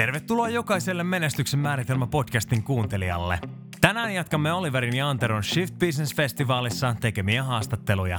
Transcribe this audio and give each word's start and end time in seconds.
Tervetuloa 0.00 0.48
jokaiselle 0.48 1.04
Menestyksen 1.04 1.60
määritelmä 1.60 2.06
podcastin 2.06 2.62
kuuntelijalle. 2.62 3.38
Tänään 3.80 4.14
jatkamme 4.14 4.52
Oliverin 4.52 4.96
ja 4.96 5.10
Anteron 5.10 5.44
Shift 5.44 5.74
Business 5.78 6.14
Festivalissa 6.14 6.96
tekemiä 7.00 7.42
haastatteluja. 7.42 8.18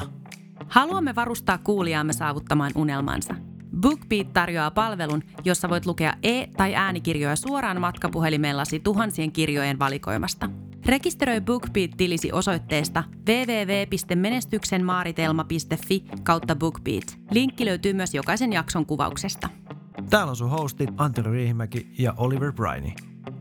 Haluamme 0.67 1.15
varustaa 1.15 1.57
kuulijaamme 1.57 2.13
saavuttamaan 2.13 2.71
unelmansa. 2.75 3.35
BookBeat 3.81 4.33
tarjoaa 4.33 4.71
palvelun, 4.71 5.23
jossa 5.45 5.69
voit 5.69 5.85
lukea 5.85 6.13
e- 6.23 6.47
tai 6.57 6.75
äänikirjoja 6.75 7.35
suoraan 7.35 7.81
matkapuhelimellasi 7.81 8.79
tuhansien 8.79 9.31
kirjojen 9.31 9.79
valikoimasta. 9.79 10.49
Rekisteröi 10.85 11.41
BookBeat-tilisi 11.41 12.31
osoitteesta 12.31 13.03
www.menestyksenmaaritelma.fi 13.29 16.03
kautta 16.23 16.55
BookBeat. 16.55 17.17
Linkki 17.31 17.65
löytyy 17.65 17.93
myös 17.93 18.13
jokaisen 18.13 18.53
jakson 18.53 18.85
kuvauksesta. 18.85 19.49
Täällä 20.11 20.29
on 20.29 20.35
sun 20.35 20.49
hostit 20.49 20.89
Antero 20.97 21.31
Riihimäki 21.31 21.87
ja 21.99 22.13
Oliver 22.17 22.51
Briney. 22.51 22.91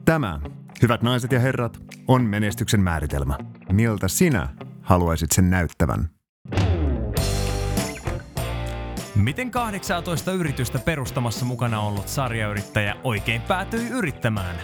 Tämä, 0.05 0.41
hyvät 0.83 1.03
naiset 1.03 1.33
ja 1.33 1.41
herrat, 1.41 1.81
on 2.09 2.23
menestyksen 2.23 2.81
määritelmä. 2.81 3.39
Miltä 3.73 4.09
sinä 4.09 4.49
haluaisit 4.83 5.33
sen 5.33 5.51
näyttävän? 5.51 6.11
Miten 9.15 9.51
18 9.51 10.33
yritystä 10.33 10.79
perustamassa 10.79 11.45
mukana 11.45 11.80
ollut 11.80 12.09
sarjayrittäjä 12.09 12.97
oikein 13.05 13.43
päätyi 13.43 13.89
yrittämään? 13.89 14.57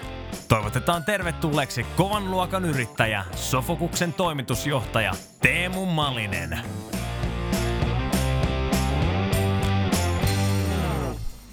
Toivotetaan 0.48 1.04
tervetulleeksi 1.04 1.86
kovan 1.96 2.30
luokan 2.30 2.64
yrittäjä, 2.64 3.24
Sofokuksen 3.34 4.12
toimitusjohtaja 4.12 5.12
Teemu 5.42 5.86
Malinen. 5.86 6.58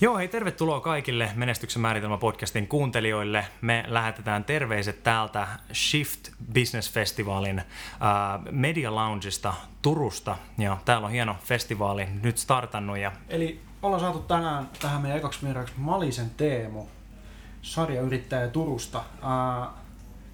Joo, 0.03 0.17
hei, 0.17 0.27
tervetuloa 0.27 0.81
kaikille 0.81 1.31
Menestyksen 1.35 1.81
määritelmä 1.81 2.17
podcastin 2.17 2.67
kuuntelijoille. 2.67 3.45
Me 3.61 3.85
lähetetään 3.87 4.43
terveiset 4.43 5.03
täältä 5.03 5.47
Shift 5.73 6.29
Business 6.53 6.91
Festivalin 6.91 7.59
äh, 7.59 7.65
Media 8.51 8.95
Loungeista 8.95 9.53
Turusta. 9.81 10.37
Ja 10.57 10.77
täällä 10.85 11.05
on 11.05 11.11
hieno 11.11 11.35
festivaali 11.43 12.07
nyt 12.23 12.37
startannut. 12.37 12.97
Ja... 12.97 13.11
Eli 13.29 13.61
ollaan 13.81 14.01
saatu 14.01 14.19
tänään 14.19 14.69
tähän 14.81 15.01
meidän 15.01 15.17
ekaksi 15.17 15.45
vieraaksi 15.45 15.73
Malisen 15.77 16.29
Teemu, 16.29 16.85
sarjayrittäjä 17.61 18.47
Turusta. 18.47 18.97
Äh, 18.99 19.69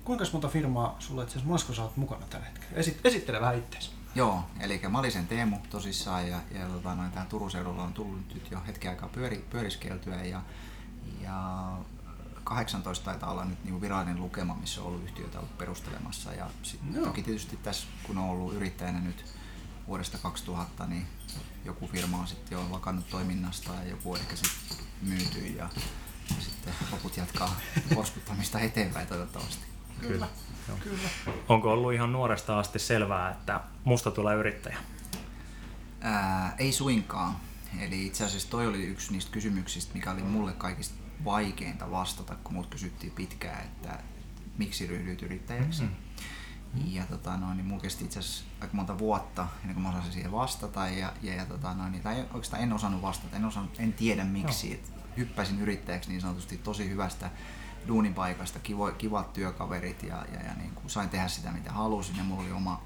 kuinka 0.03 0.25
monta 0.33 0.47
firmaa 0.47 0.95
sulla 0.99 1.23
itse 1.23 1.31
asiassa 1.31 1.51
Mosko 1.51 1.73
sä 1.73 1.81
oot 1.83 1.97
mukana 1.97 2.25
tällä 2.29 2.45
hetkellä? 2.45 2.81
Esit- 2.81 2.99
esittele 3.03 3.41
vähän 3.41 3.57
itseäsi. 3.57 3.98
Joo, 4.19 4.43
eli 4.59 4.81
mä 4.89 4.99
olin 4.99 5.11
sen 5.11 5.27
Teemu 5.27 5.57
tosissaan 5.69 6.27
ja, 6.27 6.39
ja 6.51 6.67
tota, 6.67 6.95
noin, 6.95 7.11
tähän 7.11 7.27
Turun 7.27 7.51
seudulla 7.51 7.83
on 7.83 7.93
tullut 7.93 8.33
nyt 8.33 8.51
jo 8.51 8.61
hetken 8.67 8.89
aikaa 8.89 9.09
pyöri, 9.09 9.45
pyöriskeltyä 9.49 10.23
ja, 10.23 10.41
ja 11.21 11.71
18 12.43 13.05
taitaa 13.05 13.31
olla 13.31 13.45
nyt 13.45 13.63
niin 13.63 13.81
virallinen 13.81 14.21
lukema, 14.21 14.55
missä 14.55 14.81
on 14.81 14.87
ollut 14.87 15.03
yhtiöitä 15.03 15.39
ollut 15.39 15.57
perustelemassa 15.57 16.33
ja 16.33 16.49
sit 16.63 16.79
Joo. 16.93 17.05
toki 17.05 17.23
tietysti 17.23 17.57
tässä 17.57 17.87
kun 18.03 18.17
on 18.17 18.29
ollut 18.29 18.53
yrittäjänä 18.53 18.99
nyt 18.99 19.25
vuodesta 19.87 20.17
2000, 20.17 20.87
niin 20.87 21.07
joku 21.65 21.87
firma 21.87 22.17
on 22.17 22.27
sitten 22.27 22.55
jo 22.55 22.67
lakannut 22.71 23.09
toiminnasta 23.09 23.73
ja 23.73 23.89
joku 23.89 24.15
ehkä 24.15 24.35
sitten 24.35 24.77
myyty 25.01 25.39
ja, 25.39 25.69
ja 26.29 26.35
sitten 26.39 26.73
loput 26.91 27.17
jatkaa 27.17 27.55
porskuttamista 27.95 28.59
eteenpäin 28.59 29.07
toivottavasti. 29.07 29.78
Kyllä. 30.07 30.27
Kyllä. 30.79 31.09
Onko 31.49 31.71
ollut 31.71 31.93
ihan 31.93 32.11
nuoresta 32.11 32.59
asti 32.59 32.79
selvää, 32.79 33.31
että 33.31 33.61
musta 33.83 34.11
tulee 34.11 34.35
yrittäjä? 34.35 34.77
Ää, 36.01 36.55
ei 36.57 36.71
suinkaan. 36.71 37.35
Eli 37.79 38.05
itse 38.05 38.25
asiassa 38.25 38.49
toi 38.49 38.67
oli 38.67 38.83
yksi 38.83 39.11
niistä 39.11 39.31
kysymyksistä, 39.31 39.93
mikä 39.93 40.11
oli 40.11 40.21
mulle 40.21 40.53
kaikista 40.53 40.95
vaikeinta 41.25 41.91
vastata, 41.91 42.35
kun 42.43 42.53
mut 42.53 42.67
kysyttiin 42.67 43.11
pitkään, 43.11 43.63
että 43.63 43.99
miksi 44.57 44.87
ryhdyit 44.87 45.21
yrittäjäksi. 45.21 45.81
Mm-hmm. 45.81 46.93
Ja 46.93 47.03
tota, 47.03 47.37
no, 47.37 47.53
niin 47.53 47.65
mulla 47.65 47.81
kesti 47.81 48.05
itse 48.05 48.19
asiassa 48.19 48.45
aika 48.61 48.73
monta 48.73 48.97
vuotta 48.97 49.47
ennen 49.61 49.73
kuin 49.73 49.83
mä 49.83 49.89
osasin 49.89 50.11
siihen 50.11 50.31
vastata. 50.31 50.87
Ja, 50.87 51.13
ja, 51.21 51.35
ja 51.35 51.45
tota, 51.45 51.73
no, 51.73 51.89
niin, 51.89 52.03
tai 52.03 52.19
oikeastaan 52.19 52.63
en 52.63 52.73
osannut 52.73 53.01
vastata, 53.01 53.35
en, 53.35 53.45
osannut, 53.45 53.79
en 53.79 53.93
tiedä 53.93 54.23
miksi. 54.23 54.73
Et 54.73 54.91
hyppäsin 55.17 55.59
yrittäjäksi 55.59 56.09
niin 56.09 56.21
sanotusti 56.21 56.57
tosi 56.57 56.89
hyvästä 56.89 57.31
duunipaikasta, 57.87 58.59
kivo, 58.59 58.91
kivat 58.91 59.33
työkaverit 59.33 60.03
ja, 60.03 60.25
ja, 60.33 60.47
ja 60.47 60.53
niin 60.53 60.71
kuin 60.71 60.89
sain 60.89 61.09
tehdä 61.09 61.27
sitä 61.27 61.51
mitä 61.51 61.71
halusin. 61.71 62.17
Ja 62.17 62.23
mulla 62.23 62.41
oli 62.41 62.51
oma 62.51 62.81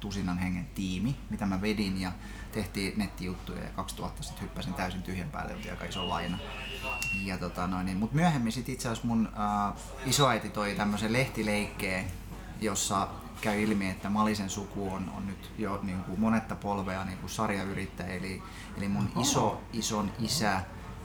tusinan 0.00 0.38
hengen 0.38 0.66
tiimi, 0.74 1.16
mitä 1.30 1.46
mä 1.46 1.60
vedin. 1.60 2.00
Ja 2.00 2.12
tehtiin 2.52 2.92
nettijuttuja 2.96 3.62
ja 3.62 3.68
2000 3.68 4.22
sitten 4.22 4.42
hyppäsin 4.42 4.74
täysin 4.74 5.02
tyhjän 5.02 5.30
päälle, 5.30 5.54
oli 5.54 5.70
aika 5.70 5.84
iso 5.84 6.08
laina. 6.08 6.38
Ja 7.24 7.38
tota 7.38 7.66
noin, 7.66 7.86
niin, 7.86 7.98
mutta 7.98 8.16
myöhemmin 8.16 8.52
sitten 8.52 8.74
itse 8.74 8.88
asiassa 8.88 9.06
mun 9.06 9.28
äh, 9.68 9.74
isoäiti 10.06 10.48
toi 10.48 10.74
tämmöisen 10.74 11.12
lehtileikkeen, 11.12 12.04
jossa 12.60 13.08
käy 13.40 13.62
ilmi, 13.62 13.90
että 13.90 14.10
Malisen 14.10 14.50
suku 14.50 14.92
on, 14.92 15.12
on 15.16 15.26
nyt 15.26 15.52
jo 15.58 15.80
niin 15.82 16.04
kuin 16.04 16.20
monetta 16.20 16.54
polvea 16.54 17.04
niin 17.04 17.18
kuin 17.18 17.30
sarjayrittäjä, 17.30 18.08
eli, 18.08 18.42
eli 18.76 18.88
mun 18.88 19.12
iso, 19.20 19.60
ison 19.72 20.12
isä 20.18 20.60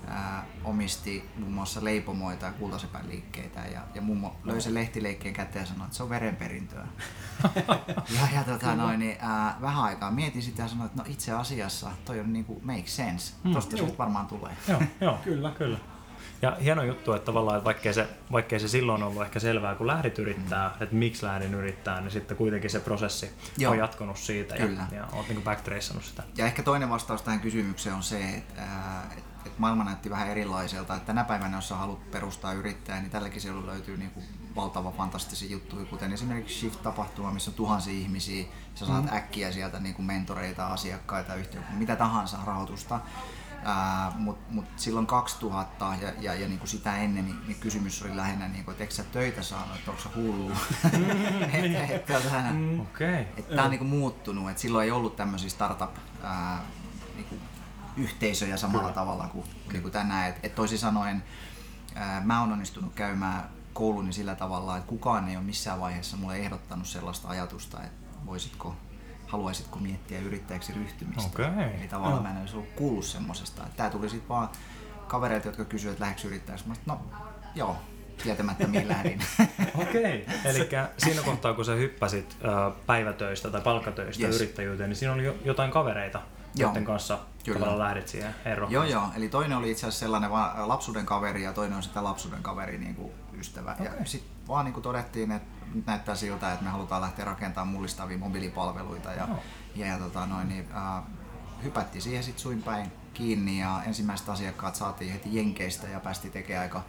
ää, 0.08 0.46
omisti 0.64 1.30
muun 1.38 1.54
muassa 1.54 1.84
leipomoita 1.84 2.46
ja 2.46 2.52
kultasepän 2.52 3.08
liikkeitä 3.10 3.60
ja, 3.60 3.82
ja 3.96 4.02
mummo 4.02 4.36
löi 4.44 4.62
sen 4.62 4.74
lehtileikkeen 4.74 5.34
käteen 5.34 5.64
ja 5.64 5.68
sanoi, 5.68 5.86
että 5.86 5.98
se 5.98 6.04
on 6.04 6.10
verenperintöä. 6.10 6.88
ja 8.16 8.28
ja 8.36 8.44
tota, 8.44 8.76
noin, 8.76 9.00
niin, 9.00 9.18
ää, 9.20 9.58
vähän 9.62 9.84
aikaa 9.84 10.12
mietin 10.12 10.42
sitä 10.42 10.62
ja 10.62 10.68
sanoin, 10.68 10.86
että 10.86 11.02
no 11.04 11.10
itse 11.10 11.32
asiassa 11.32 11.92
toi 12.06 12.20
on 12.20 12.34
niinku 12.34 12.62
make 12.64 12.88
sense. 12.88 13.34
Tosta 13.54 13.78
se 13.78 13.84
nyt 13.84 13.98
varmaan 13.98 14.28
tulee. 14.28 14.58
Joo, 14.68 14.82
joo. 15.02 15.20
Kyllä. 15.24 15.52
Kyllä. 15.52 15.78
Ja 16.42 16.58
hieno 16.64 16.84
juttu, 16.84 17.14
että 17.14 17.26
tavallaan, 17.26 17.58
että 17.58 17.66
vaikkei 17.66 17.94
se, 17.94 18.08
vaikkei 18.32 18.60
se 18.60 18.68
silloin 18.68 19.04
ollut 19.04 19.24
ehkä 19.24 19.40
selvää, 19.40 19.76
kun 19.76 19.88
lähdit 19.88 20.20
yrittää, 20.20 20.76
että 20.80 20.96
miksi 20.96 21.26
lähdin 21.26 21.54
yrittää, 21.54 22.02
niin 22.02 22.12
sitten 22.12 22.38
kuitenkin 22.38 22.70
se 22.70 22.80
prosessi 22.80 23.32
Joo. 23.58 23.72
on 23.72 23.78
jatkunut 23.78 24.18
siitä 24.18 24.56
Kyllä. 24.56 24.88
ja, 24.92 24.98
ja 24.98 25.08
oot 25.12 25.28
niin 25.28 25.44
backtraceannut 25.44 26.06
sitä. 26.06 26.24
Ja 26.38 26.46
ehkä 26.46 26.64
toinen 26.64 26.90
vastaus 26.90 27.22
tähän 27.22 27.40
kysymykseen 27.40 27.96
on 27.96 28.04
se, 28.04 28.30
että, 28.30 28.62
ää, 28.62 29.04
et, 29.18 29.24
et 29.46 29.60
maailma 29.60 29.84
näytti 29.84 30.10
vähän 30.10 30.28
erilaiselta. 30.28 30.96
Että 30.96 31.08
tänä 31.08 31.24
päivänä, 31.24 31.58
jos 31.58 31.70
haluat 31.70 32.12
perustaa 32.12 32.54
yrittäjää, 32.54 33.02
niin 33.02 33.12
tälläkin 33.12 33.42
seudulla 33.42 33.72
löytyy 33.72 33.98
niinku 33.98 34.24
valtava 34.56 34.92
fantastisia 34.92 35.52
juttuja, 35.52 35.86
kuten 35.86 36.14
esimerkiksi 36.14 36.60
Shift-tapahtuma, 36.60 37.32
missä 37.32 37.52
on 37.52 37.56
tuhansia 37.56 37.94
ihmisiä. 37.94 38.46
Sä 38.76 38.86
saat 38.86 39.04
mm. 39.04 39.18
äkkiä 39.18 39.52
sieltä 39.52 39.80
niinku 39.80 40.02
mentoreita, 40.02 40.68
asiakkaita, 40.68 41.36
yhtiöitä, 41.36 41.70
mitä 41.72 41.96
tahansa 41.96 42.38
rahoitusta. 42.46 43.00
Mutta 44.16 44.54
mut 44.54 44.66
silloin 44.76 45.08
2000 45.08 45.96
ja, 46.02 46.12
ja, 46.20 46.34
ja 46.34 46.48
niinku 46.48 46.68
sitä 46.68 46.98
ennen, 46.98 47.26
niin, 47.26 47.40
niin 47.48 47.60
kysymys 47.60 48.02
oli 48.04 48.18
lähinnä, 48.18 48.48
niinku, 48.48 48.72
että 48.72 48.84
eikö 48.84 48.94
sä 48.94 49.04
töitä 49.04 49.44
saanut, 49.44 49.76
että 49.76 49.92
onko 49.92 50.04
sä 50.04 50.10
hullu. 50.16 50.52
et, 51.54 51.90
et, 51.90 52.06
tota, 52.06 52.44
Okei. 52.82 53.22
että 53.38 53.56
tämä 53.56 53.64
on 53.64 53.70
niinku 53.70 53.86
muuttunut, 53.86 54.50
että 54.50 54.62
silloin 54.62 54.86
ei 54.86 54.92
ollut 54.92 55.16
tämmöisiä 55.16 55.50
startup 55.50 55.96
ää, 56.24 56.62
niinku 57.16 57.36
yhteisöjä 57.98 58.58
samalla 58.58 58.82
Kyllä. 58.82 58.96
tavalla 58.96 59.28
kuin, 59.28 59.46
niinku 59.72 59.90
tänään. 59.90 60.30
Et, 60.30 60.36
et 60.44 60.56
toisin 60.56 60.80
sanoen 60.80 61.24
ää, 61.96 62.22
mä 62.22 62.42
oon 62.42 62.52
onnistunut 62.52 62.94
käymään 62.94 63.50
kouluni 63.74 64.14
sillä 64.14 64.36
tavalla, 64.36 64.78
että 64.78 64.90
kukaan 64.90 65.30
ei 65.30 65.36
ole 65.36 65.46
missään 65.46 65.80
vaiheessa 65.80 66.18
mulle 66.18 66.38
ehdottanut 66.38 66.88
sellaista 66.88 67.28
ajatusta, 67.28 67.84
että 67.84 68.08
voisitko 68.26 68.76
haluaisitko 69.28 69.80
miettiä 69.80 70.20
yrittäjäksi 70.20 70.74
ryhtymistä. 70.74 71.42
Okei. 71.44 71.78
Eli 71.80 71.88
tavallaan 71.88 72.24
mä 72.24 72.32
en 72.32 72.38
olisi 72.38 72.56
ollut 72.56 72.70
kuullut 72.76 73.06
semmosesta. 73.06 73.64
Tää 73.78 73.90
tuli 73.90 74.10
sitten 74.10 74.30
vaan 74.30 74.50
kavereilta, 75.08 75.48
jotka 75.48 75.66
kysyivät, 75.66 75.94
että 75.94 76.06
lähdekö 76.06 76.28
yrittäjäksi. 76.28 76.68
Mä 76.68 76.74
no 76.86 77.00
joo, 77.56 77.76
tietämättä 78.24 78.68
mihin 78.68 78.88
lähdin. 78.98 79.20
Okei. 79.76 80.26
Eli 80.46 80.70
siinä 80.98 81.22
kohtaa, 81.22 81.54
kun 81.54 81.66
sä 81.66 81.72
hyppäsit 81.72 82.38
päivätöistä 82.86 83.50
tai 83.52 83.62
palkkatöistä 83.62 84.26
Yes. 84.28 84.36
yrittäjyyteen, 84.36 84.90
niin 84.90 84.98
siinä 84.98 85.14
oli 85.14 85.26
jo 85.26 85.36
jotain 85.46 85.72
kavereita, 85.72 86.22
Joo. 86.56 86.70
joiden 86.70 86.86
kanssa 86.86 87.20
Kyllä. 87.46 87.80
lähdit 87.80 88.08
siihen 88.08 88.36
ero. 88.46 88.68
Joo, 88.70 88.84
joo. 88.84 89.04
Eli 89.16 89.30
toinen 89.30 89.58
oli 89.58 89.72
itse 89.72 89.88
asiassa 89.88 90.00
sellainen 90.00 90.32
lapsuuden 90.66 91.06
kaveri 91.06 91.44
ja 91.44 91.54
toinen 91.54 91.78
on 91.78 91.84
sitä 91.84 92.04
lapsuuden 92.04 92.44
kaveri 92.44 92.78
niin 92.78 92.96
kuin 92.96 93.12
ystävä. 93.40 93.72
Okay. 93.72 93.86
Ja 93.86 94.06
sitten 94.06 94.32
vaan 94.48 94.66
niin 94.66 94.74
kuin 94.74 94.84
todettiin, 94.84 95.32
että 95.32 95.57
nyt 95.74 95.86
näyttää 95.86 96.16
siltä, 96.16 96.52
että 96.52 96.66
me 96.66 96.70
halutaan 96.72 97.02
lähteä 97.02 97.26
rakentamaan 97.26 97.68
mullistavia 97.68 98.18
mobiilipalveluita. 98.18 99.12
Ja, 99.14 99.28
Joo. 99.28 99.40
ja, 99.76 99.86
ja 99.86 99.98
tota 99.98 100.26
noin, 100.26 100.50
niin, 100.50 100.68
äh, 100.76 101.04
hypättiin 101.64 102.02
siihen 102.02 102.24
sitten 102.24 102.42
suin 102.42 102.64
päin 102.64 102.92
kiinni 103.14 103.60
ja 103.60 103.82
ensimmäiset 103.86 104.30
asiakkaat 104.30 104.76
saatiin 104.76 105.12
heti 105.14 105.36
Jenkeistä 105.36 105.88
ja 105.88 106.00
päästiin 106.00 106.32
tekemään 106.34 106.64
aika, 106.64 106.84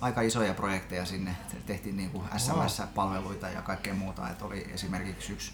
aika 0.00 0.20
isoja 0.20 0.54
projekteja 0.54 1.04
sinne. 1.04 1.36
Tehtiin 1.66 1.96
niin 1.96 2.10
kuin 2.10 2.24
SMS-palveluita 2.36 3.48
ja 3.48 3.62
kaikkea 3.62 3.94
muuta. 3.94 4.30
Et 4.30 4.42
oli 4.42 4.70
esimerkiksi 4.74 5.32
yksi, 5.32 5.52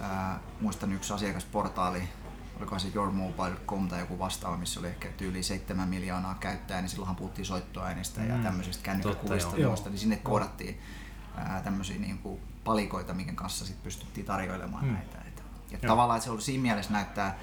äh, 0.00 0.36
muistan 0.60 0.92
yksi 0.92 1.12
asiakasportaali, 1.12 2.02
olikohan 2.58 2.80
se 2.80 2.88
yourmobile.com 2.94 3.88
tai 3.88 4.00
joku 4.00 4.18
vastaava, 4.18 4.56
missä 4.56 4.80
oli 4.80 4.88
ehkä 4.88 5.08
tyyli 5.08 5.42
7 5.42 5.88
miljoonaa 5.88 6.34
käyttäjää, 6.34 6.80
niin 6.80 6.88
silloinhan 6.88 7.16
puhuttiin 7.16 7.46
soittoäänistä 7.46 8.22
ja 8.22 8.34
Mm. 8.36 8.42
tämmöisistä 8.42 8.90
ja 9.56 9.68
muista, 9.68 9.90
niin 9.90 9.98
sinne 9.98 10.16
koodattiin 10.16 10.80
ää, 11.38 11.62
tämmöisiä 11.62 11.98
niin 11.98 12.18
kuin 12.18 12.40
palikoita, 12.64 13.14
minkä 13.14 13.32
kanssa 13.32 13.66
sit 13.66 13.82
pystyttiin 13.82 14.26
tarjoilemaan 14.26 14.84
Mm. 14.84 14.92
näitä. 14.92 15.18
Et, 15.18 15.42
et 15.72 15.82
Joo. 15.82 15.90
tavallaan 15.92 16.20
se 16.20 16.30
on 16.30 16.40
siinä 16.40 16.62
mielessä 16.62 16.92
näyttää 16.92 17.38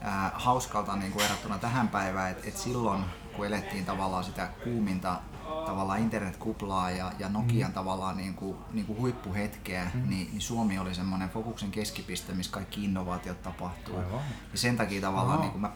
ää, 0.00 0.30
hauskalta 0.34 0.96
niin 0.96 1.12
kuin 1.12 1.22
verrattuna 1.22 1.58
tähän 1.58 1.88
päivään, 1.88 2.30
että 2.30 2.48
et 2.48 2.56
silloin 2.56 3.04
kun 3.36 3.46
elettiin 3.46 3.84
tavallaan 3.84 4.24
sitä 4.24 4.48
kuuminta 4.64 5.20
tavallaan 5.66 6.00
internetkuplaa 6.00 6.90
ja, 6.90 7.12
ja 7.18 7.28
Nokian 7.28 7.70
mm. 7.70 7.74
tavallaan 7.74 8.16
niin 8.16 8.34
kuin, 8.34 8.56
niin 8.72 8.86
kuin 8.86 8.98
huippuhetkeä, 8.98 9.90
mm. 9.94 10.08
niin, 10.10 10.28
niin 10.30 10.40
Suomi 10.40 10.78
oli 10.78 10.94
semmoinen 10.94 11.30
fokuksen 11.30 11.70
keskipiste, 11.70 12.32
missä 12.32 12.52
kaikki 12.52 12.84
innovaatiot 12.84 13.42
tapahtuu. 13.42 13.96
Aivan. 13.96 14.20
Ja 14.52 14.58
sen 14.58 14.76
takia 14.76 15.00
tavallaan 15.00 15.40
niin 15.40 15.50
kuin 15.50 15.60
mä 15.60 15.72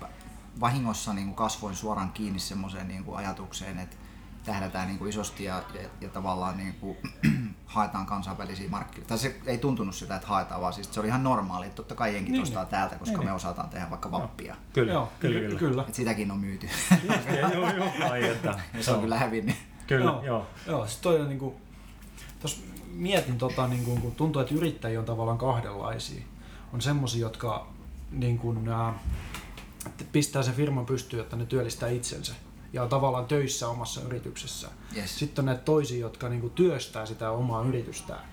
vahingossa 0.60 1.12
niin 1.12 1.26
kuin 1.26 1.36
kasvoin 1.36 1.76
suoraan 1.76 2.12
kiinni 2.12 2.38
semmoiseen 2.38 2.88
niin 2.88 3.04
kuin 3.04 3.18
ajatukseen, 3.18 3.78
että 3.78 3.96
tähdätään 4.44 4.88
niin 4.88 4.98
kuin 4.98 5.08
isosti 5.08 5.44
ja, 5.44 5.62
ja, 5.74 5.88
ja 6.00 6.08
tavallaan 6.08 6.56
niin 6.56 6.74
kuin, 6.74 6.96
haetaan 7.66 8.06
kansainvälisiä 8.06 8.68
markkinoita. 8.68 9.08
Tai 9.08 9.18
se 9.18 9.40
ei 9.46 9.58
tuntunut 9.58 9.94
sitä, 9.94 10.16
että 10.16 10.28
haetaan, 10.28 10.60
vaan 10.60 10.72
siis 10.72 10.94
se 10.94 11.00
oli 11.00 11.08
ihan 11.08 11.24
normaali. 11.24 11.66
Että 11.66 11.76
totta 11.76 11.94
kai 11.94 12.14
jenkin 12.14 12.32
niin, 12.32 12.42
ostaa 12.42 12.62
niin. 12.62 12.70
täältä, 12.70 12.96
koska 12.96 13.16
niin, 13.16 13.26
me 13.26 13.32
osataan 13.32 13.68
tehdä 13.68 13.90
vaikka 13.90 14.10
vappia. 14.10 14.56
Kyllä, 14.72 14.92
joo, 14.92 15.08
kyllä, 15.20 15.40
kyllä. 15.40 15.58
kyllä. 15.58 15.84
Et 15.88 15.94
sitäkin 15.94 16.30
on 16.30 16.38
myyty. 16.38 16.68
joo, 17.52 17.70
joo, 17.70 17.88
ai, 18.10 18.28
että. 18.28 18.58
Ja 18.74 18.82
se 18.82 18.90
on 18.90 19.00
kyllä 19.00 19.18
hävinnyt. 19.18 19.56
Kyllä, 19.86 20.04
joo. 20.04 20.24
joo. 20.24 20.46
joo 20.66 20.86
siis 20.86 21.00
toi 21.00 21.20
on 21.20 21.28
niinku, 21.28 21.60
tos 22.40 22.64
mietin 22.92 23.38
tota, 23.38 23.68
niinku, 23.68 23.96
kun 23.96 24.12
tuntuu, 24.12 24.42
että 24.42 24.54
yrittäjiä 24.54 24.98
on 24.98 25.04
tavallaan 25.04 25.38
kahdenlaisia. 25.38 26.22
On 26.72 26.80
semmoisia, 26.80 27.20
jotka 27.20 27.66
niin 28.10 28.38
kuin, 28.38 28.68
ää, 28.68 28.94
pistää 30.12 30.42
sen 30.42 30.54
firman 30.54 30.86
pystyyn, 30.86 31.22
että 31.22 31.36
ne 31.36 31.46
työllistää 31.46 31.88
itsensä 31.88 32.34
ja 32.72 32.82
on 32.82 32.88
tavallaan 32.88 33.26
töissä 33.26 33.68
omassa 33.68 34.00
yrityksessä. 34.00 34.68
Yes. 34.96 35.18
Sitten 35.18 35.42
on 35.42 35.46
näitä 35.46 35.62
toisia, 35.62 36.00
jotka 36.00 36.28
niinku 36.28 36.48
työstää 36.48 37.06
sitä 37.06 37.30
omaa 37.30 37.64
yritystään. 37.64 38.24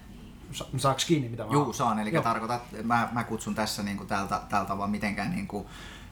Sa- 0.52 0.68
saaks 0.78 1.06
kiinni 1.06 1.30
mitä 1.30 1.46
mä 1.46 1.54
Juu, 1.54 1.74
saan. 1.74 2.00
Eli 2.00 2.12
tarkoitat, 2.12 2.62
mä, 2.84 3.10
mä 3.12 3.24
kutsun 3.24 3.56
tässä 3.56 3.84
niinku 3.84 4.06
tältä, 4.06 4.42
tältä 4.50 4.78
vaan 4.78 4.90
mitenkään 4.90 5.32
niinku, 5.32 5.70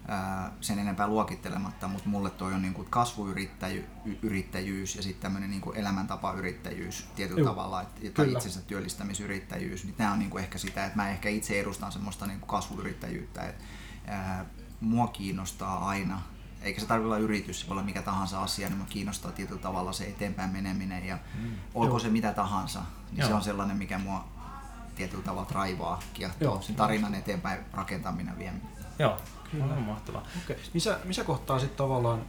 ää, 0.08 0.52
sen 0.62 0.80
enempää 0.80 1.08
luokittelematta, 1.08 1.88
mutta 1.88 2.10
mulle 2.10 2.30
toi 2.30 2.54
on 2.54 2.62
niinku 2.62 2.86
kasvuyrittäjyys 2.90 4.96
ja 4.96 5.04
sitten 5.04 5.22
tämmöinen 5.22 5.50
niinku 5.50 5.72
elämäntapayrittäjyys 5.72 7.08
tietyllä 7.16 7.40
Juu, 7.40 7.50
tavalla, 7.50 7.82
et, 7.82 8.14
tai 8.14 8.32
itsensä 8.32 8.62
työllistämisyrittäjyys. 8.62 9.84
Niin 9.84 9.96
tämä 9.96 10.12
on 10.12 10.20
niinku 10.20 10.38
ehkä 10.38 10.58
sitä, 10.58 10.86
että 10.86 10.98
mä 10.98 11.10
ehkä 11.10 11.30
itse 11.30 11.60
edustan 11.60 11.92
semmoista 11.92 12.28
niinku 12.28 12.46
kasvuyrittäjyyttä, 12.46 13.44
että 13.44 13.64
ää, 14.08 14.46
mua 14.82 15.08
kiinnostaa 15.08 15.88
aina 15.88 16.22
eikä 16.66 16.80
se 16.80 16.86
tarvitse 16.86 17.06
olla 17.06 17.18
yritys, 17.18 17.62
se 17.62 17.68
voi 17.68 17.74
olla 17.74 17.84
mikä 17.84 18.02
tahansa 18.02 18.44
asia, 18.44 18.70
niin 18.70 18.86
kiinnostaa 18.90 19.32
tietyllä 19.32 19.62
tavalla 19.62 19.94
se 19.94 20.04
eteenpäin 20.04 20.50
meneminen 20.50 21.06
ja 21.06 21.18
mm. 21.42 21.52
olko 21.76 22.00
se 22.00 22.10
mitä 22.10 22.32
tahansa, 22.32 22.80
niin 23.12 23.20
Joo. 23.20 23.28
se 23.28 23.34
on 23.34 23.42
sellainen, 23.42 23.78
mikä 23.78 23.98
mua 23.98 24.26
tietyllä 24.96 25.24
tavalla 25.24 25.48
raivaa, 25.52 26.00
kiehtoo, 26.14 26.62
sen 26.62 26.76
tarinan 26.76 27.16
eteenpäin 27.16 27.60
rakentaminen 27.74 28.38
vieminen. 28.38 28.68
Joo, 29.00 29.18
kyllä 29.52 29.66
on 29.66 29.84
mahtavaa. 29.84 30.24
Okay. 30.44 30.56
Missä, 30.74 31.00
missä 31.04 31.24
kohtaa 31.24 31.60
sitten 31.60 31.78
tavallaan, 31.78 32.22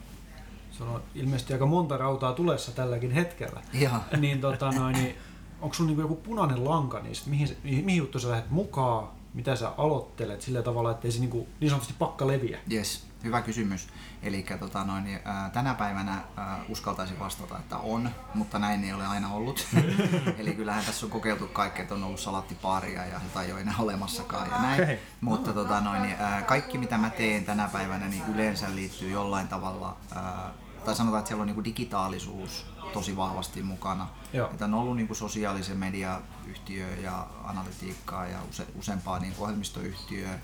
se 0.71 0.85
on 0.85 1.03
ilmeisesti 1.15 1.53
aika 1.53 1.67
monta 1.67 1.97
rautaa 1.97 2.33
tulessa 2.33 2.73
tälläkin 2.73 3.11
hetkellä, 3.11 3.63
Joo. 3.73 3.93
niin, 4.21 4.41
tota 4.41 4.71
noin, 4.71 4.97
niin 4.97 5.17
onko 5.61 5.75
sulla 5.75 5.89
niinku 5.89 6.03
joku 6.03 6.17
punainen 6.17 6.65
lanka 6.65 7.01
niistä, 7.01 7.31
mihin, 7.31 7.57
mihin, 7.63 7.85
mihin 7.85 7.99
juttu 7.99 8.19
sä 8.19 8.31
lähdet 8.31 8.51
mukaan, 8.51 9.09
mitä 9.35 9.57
sä 9.57 9.73
aloittelet 9.77 10.43
sillä 10.43 10.63
tavalla, 10.63 10.91
että 10.91 11.09
ei 11.09 11.13
se 11.13 11.21
niinku, 11.21 11.49
niin 11.61 11.71
sanotusti 11.71 11.95
pakka 11.99 12.27
leviä? 12.27 12.59
Yes, 12.73 13.07
hyvä 13.25 13.43
kysymys. 13.43 13.89
Eli 14.23 14.47
tota 14.61 14.85
noin, 14.85 15.05
niin, 15.05 15.21
ää, 15.25 15.51
tänä 15.51 15.75
päivänä 15.75 16.23
ää, 16.37 16.59
uskaltaisin 16.69 17.19
vastata, 17.19 17.59
että 17.59 17.77
on, 17.77 18.11
mutta 18.35 18.59
näin 18.59 18.85
ei 18.85 18.93
ole 18.93 19.07
aina 19.07 19.33
ollut. 19.33 19.67
Eli 20.39 20.55
kyllähän 20.55 20.85
tässä 20.85 21.07
on 21.07 21.13
kokeiltu 21.13 21.47
kaikkea, 21.47 21.83
että 21.83 21.95
on 21.95 22.05
ollut 22.05 22.21
salattipaaria 22.21 23.05
ja 23.05 23.21
jotain 23.25 23.47
ei 23.47 23.53
ole 23.53 23.61
enää 23.61 23.75
olemassakaan 23.79 24.51
ja 24.51 24.63
näin. 24.63 24.83
Okay. 24.83 24.97
Mutta 25.21 25.53
tota 25.53 25.81
noin, 25.81 26.03
niin, 26.03 26.17
ää, 26.19 26.43
kaikki 26.43 26.79
mitä 26.79 26.99
mä 26.99 27.11
teen 27.11 27.45
tänä 27.45 27.69
päivänä 27.69 28.09
niin 28.09 28.23
yleensä 28.35 28.75
liittyy 28.75 29.11
jollain 29.11 29.49
tavalla, 29.49 29.97
ää, 30.15 30.51
tai 30.85 30.97
sanotaan, 30.97 31.19
että 31.19 31.29
siellä 31.29 31.43
on 31.43 31.47
niin 31.47 31.55
kuin 31.55 32.51
tosi 32.93 33.17
vahvasti 33.17 33.63
mukana. 33.63 34.09
Joo. 34.33 34.51
Että 34.51 34.65
on 34.65 34.75
ollut 34.75 34.97
niin 34.97 35.07
kuin 35.07 35.17
sosiaalisen 35.17 35.77
mediayhtiö 35.77 36.87
ja 37.03 37.27
analytiikkaa 37.45 38.27
ja 38.27 38.39
use, 38.49 38.67
useampaa 38.75 39.19
niin 39.19 39.35
ohjelmistoyhtiöä 39.39 40.39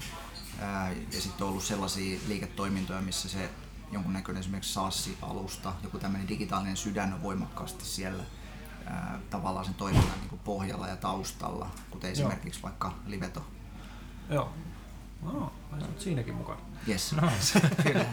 ja 1.12 1.20
sitten 1.20 1.44
on 1.44 1.50
ollut 1.50 1.64
sellaisia 1.64 2.20
liiketoimintoja, 2.28 3.00
missä 3.00 3.28
se 3.28 3.50
jonkunnäköinen 3.93 4.40
esimerkiksi 4.40 4.72
SaaS-alusta, 4.72 5.72
joku 5.82 5.99
tämmöinen 5.99 6.28
digitaalinen 6.28 6.76
sydän 6.76 7.12
on 7.12 7.22
voimakkaasti 7.22 7.84
siellä 7.84 8.25
ää, 8.87 9.19
tavallaan 9.31 9.64
sen 9.64 9.75
toiminnan 9.75 10.20
niin 10.20 10.40
pohjalla 10.44 10.88
ja 10.88 10.96
taustalla, 10.96 11.69
kuten 11.90 12.08
Joo. 12.08 12.12
esimerkiksi 12.12 12.62
vaikka 12.62 12.93
Liveto. 13.06 13.46
Joo. 14.31 14.52
No, 15.22 15.52
siinäkin 15.99 16.34
mukana. 16.34 16.60
Yes. 16.88 17.12
No, 17.12 17.28
Kyllä. 17.82 18.05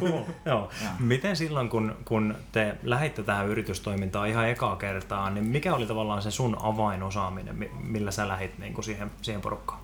cool. 0.00 0.24
Joo. 0.44 0.70
Miten 0.98 1.36
silloin, 1.36 1.68
kun, 1.68 1.96
kun 2.04 2.36
te 2.52 2.76
lähditte 2.82 3.22
tähän 3.22 3.46
yritystoimintaan 3.46 4.28
ihan 4.28 4.48
ekaa 4.48 4.76
kertaa, 4.76 5.30
niin 5.30 5.46
mikä 5.46 5.74
oli 5.74 5.86
tavallaan 5.86 6.22
se 6.22 6.30
sun 6.30 6.56
avainosaaminen, 6.62 7.70
millä 7.80 8.10
sä 8.10 8.28
lähit 8.28 8.58
niin 8.58 8.74
kuin 8.74 8.84
siihen, 8.84 9.10
siihen 9.22 9.40
porukkaan? 9.42 9.80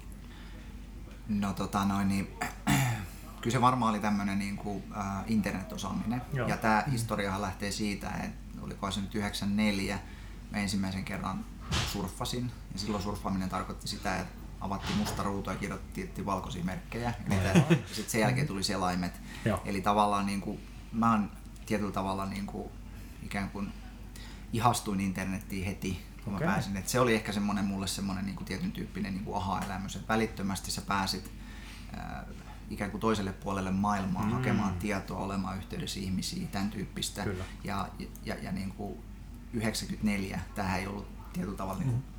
No 1.28 1.52
tota 1.52 1.84
noin, 1.84 2.08
niin, 2.08 2.28
kyllä 3.40 3.52
se 3.52 3.60
varmaan 3.60 3.90
oli 3.90 4.00
tämmöinen 4.00 4.38
niin 4.38 4.56
kuin, 4.56 4.84
äh, 4.96 5.24
internetosaaminen. 5.26 6.22
Joo. 6.32 6.48
Ja 6.48 6.56
tämä 6.56 6.84
historiahan 6.90 7.42
lähtee 7.42 7.70
siitä, 7.70 8.10
että 8.10 8.60
oliko 8.62 8.90
se 8.90 9.00
nyt 9.00 9.14
94, 9.14 9.98
mä 10.50 10.58
ensimmäisen 10.58 11.04
kerran 11.04 11.44
surffasin. 11.92 12.50
Ja 12.72 12.78
silloin 12.78 13.02
surffaaminen 13.02 13.48
tarkoitti 13.48 13.88
sitä, 13.88 14.16
että 14.16 14.44
avattiin 14.60 14.98
musta 14.98 15.22
ruutu 15.22 15.50
ja 15.50 15.56
kirjoitettiin 15.56 16.26
valkoisia 16.26 16.64
merkkejä. 16.64 17.14
ja 17.30 17.54
sitten 17.86 18.10
sen 18.10 18.20
jälkeen 18.20 18.46
tuli 18.46 18.62
selaimet. 18.62 19.20
Joo. 19.44 19.62
Eli 19.64 19.80
tavallaan 19.80 20.26
niin 20.26 20.40
kuin, 20.40 20.60
mä 20.92 21.10
oon 21.10 21.30
tietyllä 21.66 21.92
tavalla 21.92 22.26
niin 22.26 22.46
kuin, 22.46 22.68
ikään 23.22 23.50
kuin 23.50 23.72
ihastuin 24.52 25.00
internettiin 25.00 25.66
heti 25.66 26.06
kun 26.24 26.34
okay. 26.34 26.46
mä 26.46 26.52
pääsin. 26.52 26.76
Et 26.76 26.88
se 26.88 27.00
oli 27.00 27.14
ehkä 27.14 27.32
semmoinen 27.32 27.64
mulle 27.64 27.86
semmoinen 27.86 28.26
niin 28.26 28.36
kuin 28.36 28.44
tietyn 28.44 28.72
tyyppinen 28.72 29.14
niin 29.14 29.24
kuin 29.24 29.36
aha-elämys, 29.36 29.96
että 29.96 30.08
välittömästi 30.08 30.70
sä 30.70 30.82
pääsit 30.82 31.32
äh, 31.98 32.24
ikään 32.70 32.90
kuin 32.90 33.00
toiselle 33.00 33.32
puolelle 33.32 33.70
maailmaa 33.70 34.24
mm. 34.24 34.32
hakemaan 34.32 34.74
tietoa, 34.74 35.18
olemaan 35.18 35.56
yhteydessä 35.56 36.00
ihmisiin, 36.00 36.48
tämän 36.48 36.70
tyyppistä. 36.70 37.22
Kyllä. 37.22 37.44
Ja, 37.64 37.88
ja, 38.24 38.34
ja 38.42 38.52
niin 38.52 38.72
kuin 38.72 38.98
94, 39.52 40.40
tähän 40.54 40.80
ei 40.80 40.86
ollut 40.86 41.32
tietyllä 41.32 41.56
tavalla 41.56 41.80
mm. 41.80 41.86
niin 41.86 41.92
kuin, 42.02 42.14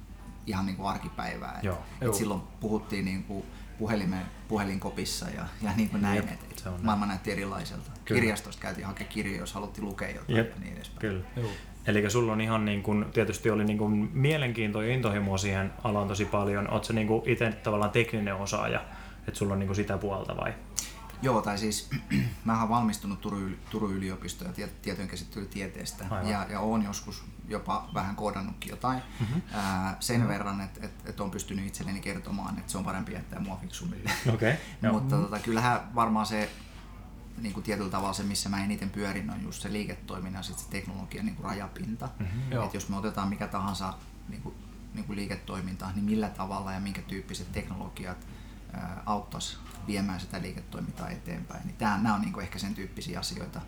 ihan 0.48 0.66
niin 0.66 0.76
kuin 0.76 0.90
arkipäivää. 0.90 1.60
Joo. 1.64 1.82
Et, 2.02 2.08
et 2.08 2.14
silloin 2.14 2.42
puhuttiin 2.60 3.06
niin 3.06 3.24
kuin 3.24 3.46
puhelimen, 3.80 4.26
puhelinkopissa 4.48 5.30
ja, 5.30 5.46
ja 5.62 5.74
niin 5.76 5.90
kuin 5.90 6.02
näin, 6.02 6.20
että 6.20 6.34
et 6.34 6.84
maailma 6.84 7.06
näytti 7.06 7.32
erilaiselta. 7.32 7.92
Kyllä. 8.06 8.22
Kirjastosta 8.22 8.62
käytiin 8.62 8.88
hakea 8.88 9.08
kirjoja, 9.08 9.40
jos 9.40 9.54
haluttiin 9.54 9.86
lukea 9.86 10.10
jotain 10.10 10.38
Jep. 10.38 10.54
ja 10.54 10.60
niin 10.60 10.76
edespäin. 10.76 11.00
Kyllä. 11.00 11.26
Joo. 11.36 11.50
Eli 11.88 12.10
sulla 12.10 12.34
on 12.34 12.42
ihan 12.42 12.66
niin 12.66 12.84
kuin, 12.84 13.06
tietysti 13.14 13.50
oli 13.50 13.66
niin 13.66 13.78
kuin 13.78 14.10
mielenkiinto 14.14 14.82
ja 14.82 14.94
intohimo 14.94 15.38
siihen 15.38 15.74
alaan 15.84 16.08
tosi 16.08 16.26
paljon. 16.26 16.70
Oletko 16.70 16.94
niin 16.94 17.08
itse 17.26 17.52
tavallaan 17.52 17.92
tekninen 17.92 18.36
osaaja, 18.36 18.82
että 19.28 19.38
sulla 19.38 19.54
on 19.54 19.60
niin 19.60 19.76
sitä 19.76 19.98
puolta 19.98 20.38
vai? 20.38 20.54
Joo, 21.22 21.42
tai 21.42 21.58
siis 21.58 21.90
mä 22.46 22.60
oon 22.60 22.70
valmistunut 22.70 23.22
Turun, 23.22 23.58
Turun 23.70 23.94
yliopistoon 23.94 24.54
ja 24.58 24.68
tietojenkäsittelytieteestä 24.82 26.06
ja, 26.24 26.46
ja 26.50 26.60
oon 26.60 26.84
joskus 26.84 27.24
jopa 27.48 27.90
vähän 27.94 28.16
koodannutkin 28.16 28.70
jotain 28.70 29.02
mm-hmm. 29.20 29.42
ää, 29.54 29.98
sen 30.00 30.16
mm-hmm. 30.16 30.30
verran, 30.30 30.62
että 30.62 30.80
et, 30.86 30.94
et 31.06 31.20
on 31.20 31.32
pystynyt 31.32 31.68
itselleni 31.68 32.02
kertomaan, 32.02 32.58
että 32.58 32.72
se 32.72 32.78
on 32.78 32.84
parempi 32.84 33.14
jättää 33.14 33.40
mua 33.40 33.56
fiksummille. 33.56 34.12
Okay, 34.34 34.54
Mutta 34.92 35.16
tota, 35.16 35.40
kyllähän 35.40 35.96
varmaan 35.96 36.26
se 36.26 36.50
niin 37.38 37.54
kuin 37.54 37.64
tietyllä 37.64 37.90
tavalla 37.90 38.14
se, 38.14 38.24
missä 38.24 38.50
mä 38.50 38.64
eniten 38.64 38.90
pyörin, 38.90 39.30
on 39.30 39.44
just 39.44 39.62
se 39.62 39.74
liiketoiminnan 39.74 40.40
ja 40.40 40.44
sit 40.44 40.60
se 40.60 40.70
teknologian 40.70 41.26
niin 41.26 41.36
kuin 41.36 41.46
rajapinta. 41.46 42.10
Mm-hmm. 42.20 42.64
Et 42.64 42.74
jos 42.74 42.90
me 42.90 42.98
otetaan 42.98 43.30
mikä 43.30 43.48
tahansa 43.48 43.94
niin 44.30 44.42
kuin, 44.42 44.56
niin 44.94 45.06
kuin 45.06 45.16
liiketoiminta, 45.16 45.92
niin 45.96 46.06
millä 46.06 46.30
tavalla 46.30 46.72
ja 46.72 46.80
minkä 46.80 47.02
tyyppiset 47.02 47.52
teknologiat 47.52 48.28
auttaisi 49.06 49.58
viemään 49.88 50.20
sitä 50.20 50.42
liiketoimintaa 50.42 51.10
eteenpäin. 51.10 51.68
Niin 51.68 51.76
tää, 51.76 51.98
nämä 51.98 52.16
on 52.16 52.22
niin 52.22 52.34
kuin 52.34 52.44
ehkä 52.44 52.60
sen 52.60 52.76
tyyppisiä 52.76 53.20
asioita, 53.20 53.62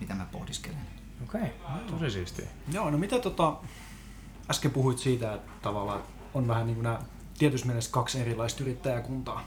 mitä 0.00 0.14
mä 0.14 0.26
pohdiskelen. 0.32 0.86
Okei, 1.22 1.40
okay. 1.42 1.84
tosi 1.90 2.10
siistiä. 2.10 2.46
Joo, 2.72 2.90
no 2.90 2.98
mitä 2.98 3.18
tota, 3.18 3.56
äsken 4.50 4.70
puhuit 4.70 4.98
siitä, 4.98 5.34
että 5.34 5.52
tavallaan 5.62 6.02
on 6.34 6.48
vähän 6.48 6.66
niin 6.66 6.74
kuin 6.74 6.82
nämä 6.82 6.98
tietysti 7.38 7.66
mielessä 7.66 7.90
kaksi 7.90 8.20
erilaista 8.20 8.62
yrittäjäkuntaa. 8.62 9.44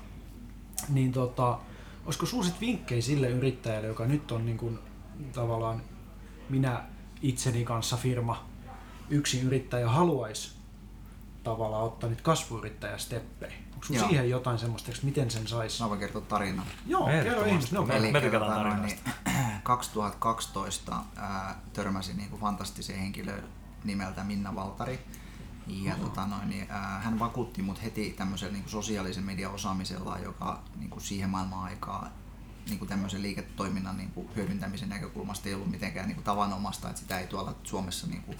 Niin 0.89 1.11
tota, 1.11 1.59
olisiko 2.07 2.25
sinulla 2.25 2.49
vinkkejä 2.61 3.01
sille 3.01 3.29
yrittäjälle, 3.29 3.87
joka 3.87 4.05
nyt 4.05 4.31
on 4.31 4.45
niin 4.45 4.57
kuin, 4.57 4.79
tavallaan 5.33 5.81
minä 6.49 6.83
itseni 7.21 7.65
kanssa 7.65 7.97
firma, 7.97 8.45
yksin 9.09 9.43
yrittäjä 9.43 9.89
haluaisi 9.89 10.57
tavallaan 11.43 11.83
ottaa 11.83 12.09
nyt 12.09 12.21
kasvuyrittäjästeppejä? 12.21 13.53
Onko 13.73 13.85
sinulla 13.85 14.07
siihen 14.07 14.29
jotain 14.29 14.57
semmoista, 14.57 14.91
että 14.91 15.05
miten 15.05 15.31
sen 15.31 15.47
saisi? 15.47 15.83
Mä 15.83 15.89
voin 15.89 15.99
kertoa 15.99 16.21
tarinan. 16.21 16.65
Joo, 16.85 17.05
kerro 17.05 17.45
ihmiset. 17.45 17.71
No, 17.71 17.87
Eli 17.89 18.11
me 18.11 18.21
kerrotaan 18.21 18.81
niin, 18.81 18.99
2012 19.63 21.03
ää, 21.15 21.61
törmäsin 21.73 22.17
niin 22.17 22.29
kuin 22.29 22.41
fantastiseen 22.41 22.99
henkilöön 22.99 23.43
nimeltä 23.83 24.23
Minna 24.23 24.55
Valtari. 24.55 24.99
Ja 25.67 25.95
tota 25.95 26.27
noin, 26.27 26.49
niin, 26.49 26.71
äh, 26.71 27.03
hän 27.03 27.19
vakuutti 27.19 27.61
mut 27.61 27.83
heti 27.83 28.13
tämmöisellä 28.17 28.53
niin 28.53 28.69
sosiaalisen 28.69 29.23
median 29.23 29.53
osaamisella, 29.53 30.19
joka 30.19 30.63
niin 30.75 30.89
kuin 30.89 31.01
siihen 31.01 31.29
maailman 31.29 31.63
aikaan 31.63 32.11
niin 32.69 32.79
kuin 32.79 32.89
tämmöisen 32.89 33.21
liiketoiminnan 33.21 33.97
niin 33.97 34.11
kuin 34.11 34.29
hyödyntämisen 34.35 34.89
näkökulmasta 34.89 35.49
ei 35.49 35.55
ollut 35.55 35.71
mitenkään 35.71 36.07
niin 36.07 36.15
kuin 36.15 36.25
tavanomasta, 36.25 36.89
että 36.89 37.01
sitä 37.01 37.19
ei 37.19 37.27
tuolla 37.27 37.55
Suomessa 37.63 38.07
niin 38.07 38.21
kuin 38.21 38.37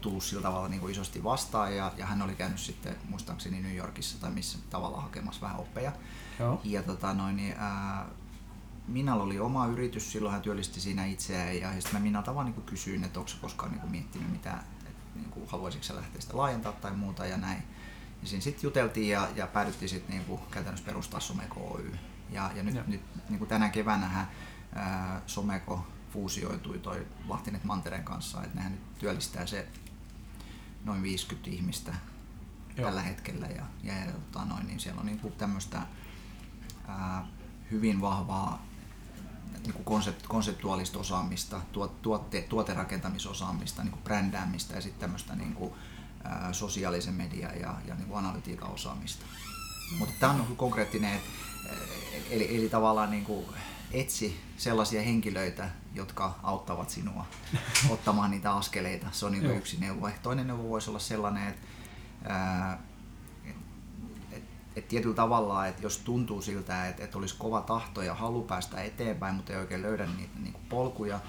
tullut 0.00 0.24
sillä 0.24 0.42
tavalla 0.42 0.68
niin 0.68 0.80
kuin 0.80 0.92
isosti 0.92 1.24
vastaan 1.24 1.76
ja, 1.76 1.92
ja 1.96 2.06
hän 2.06 2.22
oli 2.22 2.34
käynyt 2.34 2.60
sitten 2.60 2.96
muistaakseni 3.08 3.60
New 3.60 3.74
Yorkissa 3.74 4.20
tai 4.20 4.30
missä 4.30 4.58
tavalla 4.70 5.00
hakemassa 5.00 5.40
vähän 5.40 5.60
oppeja. 5.60 5.92
Joo. 6.38 6.60
Ja 6.64 6.82
tota 6.82 7.14
noin, 7.14 7.36
niin, 7.36 7.54
ää, 7.58 8.06
Minalla 8.88 9.24
oli 9.24 9.40
oma 9.40 9.66
yritys, 9.66 10.12
silloin 10.12 10.32
hän 10.32 10.42
työllisti 10.42 10.80
siinä 10.80 11.06
itseään 11.06 11.60
ja, 11.60 11.72
sitten 11.72 11.92
mä 11.92 12.00
Minalta 12.00 12.34
vaan 12.34 12.46
niin 12.46 12.62
kysyin, 12.62 13.04
että 13.04 13.20
onko 13.20 13.32
koskaan 13.40 13.70
niin 13.70 13.80
kuin 13.80 13.90
miettinyt 13.90 14.30
mitä, 14.32 14.52
että 14.52 14.75
niin 15.16 15.30
kuin, 15.30 15.48
haluaisitko 15.48 15.96
lähteä 15.96 16.20
sitä 16.20 16.36
laajentaa 16.36 16.72
tai 16.72 16.92
muuta 16.92 17.26
ja 17.26 17.36
näin. 17.36 17.62
Ja 18.22 18.28
siinä 18.28 18.42
sitten 18.42 18.62
juteltiin 18.62 19.08
ja, 19.08 19.28
ja 19.34 19.46
päädyttiin 19.46 19.88
sitten 19.88 20.16
niin 20.16 20.24
kuin, 20.24 20.40
käytännössä 20.50 20.86
perustaa 20.86 21.20
Someko 21.20 21.60
Oy. 21.60 21.94
Ja, 22.30 22.50
ja 22.54 22.62
nyt, 22.62 22.86
nyt 22.86 23.02
niin 23.28 23.38
kuin 23.38 23.48
tänä 23.48 23.68
keväänä 23.68 24.26
ää, 24.74 25.22
Someko 25.26 25.86
fuusioitui 26.12 26.78
toi 26.78 27.06
Lahtinet 27.28 27.64
Mantereen 27.64 28.04
kanssa, 28.04 28.42
että 28.42 28.56
nehän 28.56 28.72
nyt 28.72 28.98
työllistää 28.98 29.46
se 29.46 29.68
noin 30.84 31.02
50 31.02 31.50
ihmistä 31.50 31.94
Joo. 32.76 32.86
tällä 32.86 33.02
hetkellä 33.02 33.46
ja, 33.46 33.66
ja, 33.82 33.98
ja 33.98 34.12
tota 34.12 34.44
noin, 34.44 34.66
niin 34.66 34.80
siellä 34.80 35.00
on 35.00 35.06
niin 35.06 35.32
tämmöistä 35.38 35.82
ää, 36.88 37.26
hyvin 37.70 38.00
vahvaa 38.00 38.66
niin 39.66 39.74
kuin 39.74 39.84
konsept, 39.84 40.26
konseptuaalista 40.26 40.98
osaamista, 40.98 41.60
tuot, 41.72 42.02
tuotte, 42.02 42.42
tuoterakentamisosaamista, 42.42 43.82
niin 43.82 43.92
kuin 43.92 44.02
brändäämistä 44.02 44.74
ja 44.74 44.80
sitten 44.80 45.00
tämmöistä 45.00 45.34
niin 45.34 45.54
kuin, 45.54 45.72
ää, 46.24 46.52
sosiaalisen 46.52 47.14
median 47.14 47.60
ja, 47.60 47.74
ja 47.86 47.94
niin 47.94 48.06
kuin 48.08 48.18
analytiikan 48.18 48.70
osaamista. 48.70 49.24
Mutta 49.98 50.14
tämä 50.20 50.32
on 50.32 50.38
niin 50.38 50.56
konkreettinen, 50.56 51.14
et, 51.14 52.26
eli, 52.30 52.56
eli 52.56 52.68
tavallaan 52.68 53.10
niin 53.10 53.24
kuin 53.24 53.46
etsi 53.92 54.40
sellaisia 54.56 55.02
henkilöitä, 55.02 55.70
jotka 55.94 56.38
auttavat 56.42 56.90
sinua 56.90 57.26
ottamaan 57.88 58.30
niitä 58.30 58.52
askeleita. 58.52 59.06
Se 59.12 59.26
on 59.26 59.32
niin 59.32 59.44
kuin 59.44 59.56
yksi 59.56 59.80
neuvo. 59.80 60.10
Toinen 60.22 60.46
neuvo 60.46 60.68
voisi 60.68 60.90
olla 60.90 60.98
sellainen, 60.98 61.48
että 61.48 61.66
ää, 62.24 62.78
et, 64.76 64.84
et 64.84 64.88
tietyllä 64.88 65.14
tavalla, 65.14 65.66
että 65.66 65.82
jos 65.82 65.98
tuntuu 65.98 66.42
siltä, 66.42 66.88
että, 66.88 67.04
että 67.04 67.18
olisi 67.18 67.36
kova 67.38 67.60
tahto 67.60 68.02
ja 68.02 68.14
halu 68.14 68.42
päästä 68.42 68.82
eteenpäin, 68.82 69.34
mutta 69.34 69.52
ei 69.52 69.58
oikein 69.58 69.82
löydä 69.82 70.06
niitä 70.06 70.38
niin 70.38 70.52
kuin 70.52 70.66
polkuja, 70.68 71.20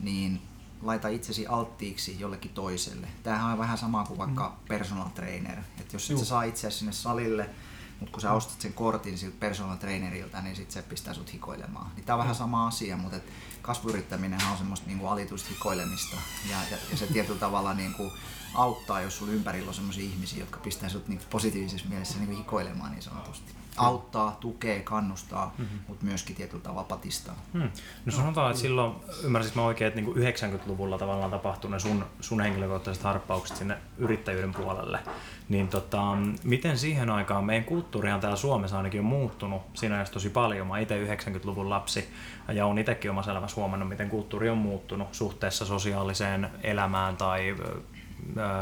niin 0.00 0.42
laita 0.82 1.08
itsesi 1.08 1.46
alttiiksi 1.46 2.20
jollekin 2.20 2.50
toiselle. 2.50 3.06
Tämähän 3.22 3.52
on 3.52 3.58
vähän 3.58 3.78
sama 3.78 4.04
kuin 4.04 4.18
vaikka 4.18 4.56
personal 4.68 5.08
trainer. 5.08 5.58
Että 5.80 5.94
jos 5.94 6.10
et 6.10 6.18
sä 6.18 6.24
saa 6.24 6.42
itseäsi 6.42 6.78
sinne 6.78 6.92
salille, 6.92 7.50
mutta 8.00 8.12
kun 8.12 8.20
sä 8.20 8.32
ostat 8.32 8.60
sen 8.60 8.72
kortin 8.72 9.18
siltä 9.18 9.36
personal 9.40 9.76
trainerilta, 9.76 10.40
niin 10.40 10.56
sit 10.56 10.70
se 10.70 10.82
pistää 10.82 11.14
sut 11.14 11.32
hikoilemaan. 11.32 11.90
Niin 11.96 12.04
tää 12.04 12.14
on 12.14 12.20
vähän 12.20 12.34
sama 12.34 12.66
asia, 12.66 12.96
mutta 12.96 13.16
et 13.16 13.32
kasvuyrittäminen 13.66 14.40
on 14.50 14.58
semmoista 14.58 14.86
niinku 14.86 15.06
alituista 15.06 15.48
hikoilemista. 15.48 16.16
Ja, 16.50 16.56
ja, 16.70 16.76
ja 16.90 16.96
se 16.96 17.06
tietyllä 17.06 17.38
tavalla 17.38 17.74
niinku 17.74 18.12
auttaa, 18.54 19.00
jos 19.00 19.18
sulla 19.18 19.32
ympärillä 19.32 19.68
on 19.68 19.74
semmoisia 19.74 20.04
ihmisiä, 20.04 20.40
jotka 20.40 20.60
pistää 20.60 20.88
sut 20.88 21.08
niinku 21.08 21.24
positiivisessa 21.30 21.88
mielessä 21.88 22.18
niinku 22.18 22.36
hikoilemaan 22.36 22.90
niin 22.90 23.02
sanotusti. 23.02 23.52
Auttaa, 23.76 24.36
tukee, 24.40 24.80
kannustaa, 24.80 25.54
mm-hmm. 25.58 25.78
mutta 25.88 26.04
myöskin 26.04 26.36
tietyllä 26.36 26.62
tavalla 26.62 26.84
patistaa. 26.84 27.34
Hmm. 27.52 27.70
No 28.04 28.12
sanotaan, 28.12 28.50
että 28.50 28.62
silloin, 28.62 28.92
ymmärsitkö 29.22 29.60
mä 29.60 29.66
oikein, 29.66 29.88
että 29.88 30.00
niin 30.00 30.14
90-luvulla 30.14 30.98
tavallaan 30.98 31.30
tapahtui 31.30 31.70
ne 31.70 31.78
sun, 31.78 32.04
sun 32.20 32.40
henkilökohtaiset 32.40 33.02
harppaukset 33.02 33.56
sinne 33.56 33.78
yrittäjyyden 33.98 34.54
puolelle. 34.54 34.98
Niin 35.48 35.68
tota, 35.68 36.02
miten 36.44 36.78
siihen 36.78 37.10
aikaan, 37.10 37.44
meidän 37.44 37.64
kulttuurihan 37.64 38.20
täällä 38.20 38.36
Suomessa 38.36 38.76
ainakin 38.76 39.00
on 39.00 39.06
muuttunut 39.06 39.62
siinä 39.74 39.94
ajassa 39.94 40.14
tosi 40.14 40.30
paljon. 40.30 40.66
Mä 40.66 40.78
itse 40.78 41.04
90-luvun 41.04 41.70
lapsi 41.70 42.08
ja 42.52 42.66
on 42.66 42.78
itsekin 42.78 43.10
omassa 43.10 43.30
elämässä 43.30 43.55
huomannut, 43.56 43.88
miten 43.88 44.10
kulttuuri 44.10 44.50
on 44.50 44.58
muuttunut 44.58 45.14
suhteessa 45.14 45.64
sosiaaliseen 45.64 46.50
elämään 46.62 47.16
tai 47.16 47.56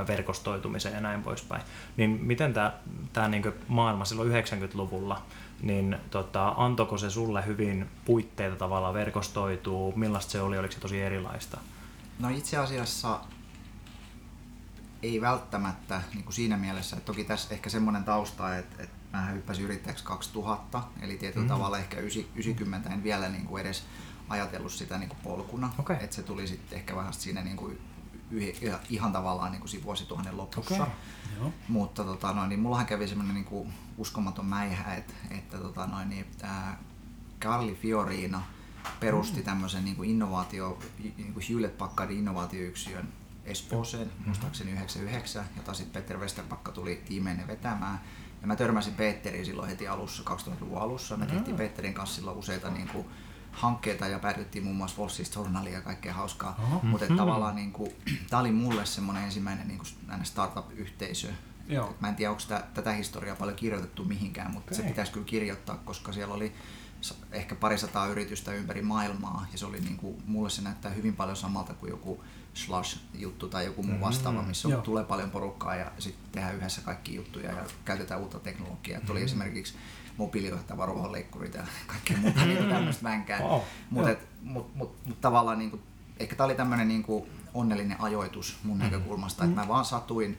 verkostoitumiseen 0.06 0.94
ja 0.94 1.00
näin 1.00 1.22
poispäin. 1.22 1.62
Niin 1.96 2.10
miten 2.10 2.54
tämä 2.54 2.72
tää 3.12 3.28
niinku 3.28 3.52
maailma 3.68 4.04
silloin 4.04 4.30
90-luvulla, 4.30 5.22
niin 5.62 5.96
tota, 6.10 6.54
antoiko 6.56 6.98
se 6.98 7.10
sulle 7.10 7.46
hyvin 7.46 7.90
puitteita 8.04 8.56
tavallaan 8.56 8.94
verkostoituu, 8.94 9.92
millaista 9.96 10.32
se 10.32 10.40
oli, 10.40 10.58
oliko 10.58 10.74
se 10.74 10.80
tosi 10.80 11.00
erilaista? 11.00 11.58
No 12.18 12.28
itse 12.28 12.56
asiassa 12.56 13.20
ei 15.02 15.20
välttämättä 15.20 16.02
niin 16.14 16.24
kuin 16.24 16.34
siinä 16.34 16.56
mielessä, 16.56 16.96
että 16.96 17.06
toki 17.06 17.24
tässä 17.24 17.54
ehkä 17.54 17.70
semmoinen 17.70 18.04
tausta, 18.04 18.56
että, 18.56 18.82
että 18.82 18.96
mä 19.12 19.26
hyppäsin 19.26 19.64
yrittäjäksi 19.64 20.04
2000, 20.04 20.82
eli 21.02 21.16
tietyllä 21.16 21.44
mm. 21.44 21.48
tavalla 21.48 21.78
ehkä 21.78 21.96
90 22.00 22.90
en 22.90 23.02
vielä 23.02 23.28
niin 23.28 23.46
kuin 23.46 23.60
edes 23.60 23.84
ajatellut 24.28 24.73
sitä 24.73 24.99
niin 24.99 25.09
kuin 25.09 25.19
polkuna, 25.23 25.73
Okei. 25.78 25.97
että 26.00 26.16
se 26.16 26.23
tuli 26.23 26.47
sitten 26.47 26.78
ehkä 26.78 26.97
vähän 26.97 27.12
siinä 27.12 27.43
niin 27.43 27.57
kuin 27.57 27.78
ihan 28.90 29.12
tavallaan 29.12 29.52
niin 29.52 29.61
kuin 29.61 29.69
siinä 29.69 29.85
vuosituhannen 29.85 30.37
lopussa. 30.37 30.75
Okei. 30.75 30.95
Joo. 31.37 31.52
Mutta 31.69 32.04
tota, 32.04 32.33
noin, 32.33 32.49
niin 32.49 32.61
mullahan 32.61 32.87
kävi 32.87 33.09
semmoinen 33.09 33.35
niin 33.35 33.45
kuin 33.45 33.73
uskomaton 33.99 34.47
mäihä, 34.47 34.95
että, 34.95 35.14
että 35.31 35.59
tota, 35.59 35.87
noin, 35.87 36.09
niin, 36.09 36.26
ää, 36.43 36.78
Carli 37.40 37.75
Fiorina 37.75 38.43
perusti 39.00 39.43
tämmöisen 39.43 39.85
niin 39.85 39.97
kuin 39.97 40.11
innovaatio, 40.11 40.78
niin 41.16 41.33
kuin 41.33 41.45
Hewlett 41.50 41.78
Packardin 41.78 42.19
innovaatioyksikön 42.19 43.09
Espooseen, 43.45 44.11
muistaakseni 44.26 44.73
99, 44.73 45.45
jota 45.57 45.75
sitten 45.75 46.02
Peter 46.02 46.19
Westerbakka 46.19 46.73
tuli 46.73 47.02
tiimeen 47.09 47.47
vetämään. 47.47 48.00
Ja 48.40 48.47
mä 48.47 48.57
törmäsin 48.57 48.95
Peteriin 48.95 49.45
silloin 49.45 49.69
heti 49.69 49.88
alussa, 49.88 50.23
2000-luvun 50.23 50.83
alussa. 50.83 51.16
Me 51.16 51.26
tehtiin 51.26 51.57
Peterin 51.57 51.95
kanssa 51.95 52.16
silloin 52.16 52.38
useita 52.38 52.71
niin 52.71 52.88
kuin, 52.88 53.07
hankkeita 53.54 54.06
ja 54.06 54.18
päädyttiin 54.18 54.64
muun 54.64 54.76
muassa 54.76 54.99
Wall 54.99 55.08
Street 55.08 55.34
Journalia 55.34 55.73
ja 55.73 55.80
kaikkea 55.80 56.14
hauskaa. 56.14 56.80
Mutta 56.82 57.06
tavallaan 57.16 57.56
niin 57.56 57.73
kuin, 57.73 57.92
tämä 58.30 58.40
oli 58.40 58.52
mulle 58.52 58.87
semmoinen 58.87 59.25
ensimmäinen 59.25 59.68
niin 59.68 59.78
kuin, 59.78 59.88
startup-yhteisö. 60.23 61.28
Joo. 61.68 61.94
Mä 62.00 62.08
en 62.08 62.14
tiedä, 62.14 62.30
onko 62.30 62.40
sitä, 62.40 62.64
tätä 62.75 62.92
historiaa 62.92 63.37
paljon 63.37 63.56
kirjoitettu 63.56 64.04
mihinkään, 64.04 64.52
mutta 64.52 64.75
se 64.75 64.80
Okei. 64.80 64.90
pitäisi 64.90 65.12
kyllä 65.12 65.26
kirjoittaa, 65.26 65.76
koska 65.76 66.12
siellä 66.12 66.34
oli 66.34 66.52
ehkä 67.32 67.54
parisataa 67.54 68.06
yritystä 68.06 68.52
ympäri 68.52 68.82
maailmaa 68.82 69.46
ja 69.52 69.58
se 69.58 69.66
oli 69.66 69.80
niin 69.80 69.96
kuin, 69.96 70.23
mulle 70.26 70.50
se 70.50 70.62
näyttää 70.62 70.90
hyvin 70.90 71.16
paljon 71.16 71.37
samalta 71.37 71.75
kuin 71.75 71.90
joku 71.90 72.25
Slash-juttu 72.54 73.49
tai 73.49 73.64
joku 73.64 73.82
muu 73.82 74.00
vastaava, 74.00 74.42
missä 74.42 74.68
on, 74.68 74.82
tulee 74.82 75.04
paljon 75.04 75.30
porukkaa 75.30 75.76
ja 75.76 75.92
sitten 75.99 76.32
tehdään 76.32 76.56
yhdessä 76.56 76.80
kaikki 76.80 77.14
juttuja 77.14 77.52
ja 77.52 77.64
käytetään 77.84 78.20
uutta 78.20 78.40
teknologiaa. 78.40 79.00
Mm-hmm. 79.00 79.12
Oli 79.12 79.23
esimerkiksi 79.23 79.75
mobiilijohtava 80.16 80.87
ruohonleikkurit 80.87 81.54
ja 81.54 81.62
kaikkea 81.87 82.16
muuta 82.16 82.44
niin 82.46 82.68
tämmöistä 82.68 83.02
vänkää. 83.02 83.40
Wow. 83.40 83.61
Mutta 83.90 84.11
mut, 84.42 84.76
mut, 84.76 84.96
mut, 85.06 85.20
tavallaan 85.20 85.58
niinku, 85.58 85.80
ehkä 86.20 86.37
tämä 86.37 86.44
oli 86.44 86.54
tämmöinen 86.54 86.88
niinku 86.88 87.28
onnellinen 87.54 88.00
ajoitus 88.00 88.58
mun 88.62 88.78
näkökulmasta, 88.78 89.44
että 89.44 89.61
mä 89.61 89.68
vaan 89.68 89.84
satuin 89.84 90.38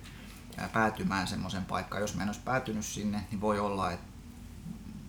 ää, 0.58 0.70
päätymään 0.70 1.28
semmoisen 1.28 1.66
paikkaan. 1.66 2.02
Jos 2.02 2.16
mä 2.16 2.24
en 2.24 2.30
olisi 2.30 2.42
päätynyt 2.46 2.86
sinne, 2.86 3.22
niin 3.32 3.42
voi 3.42 3.60
olla, 3.60 3.92
että 3.92 4.15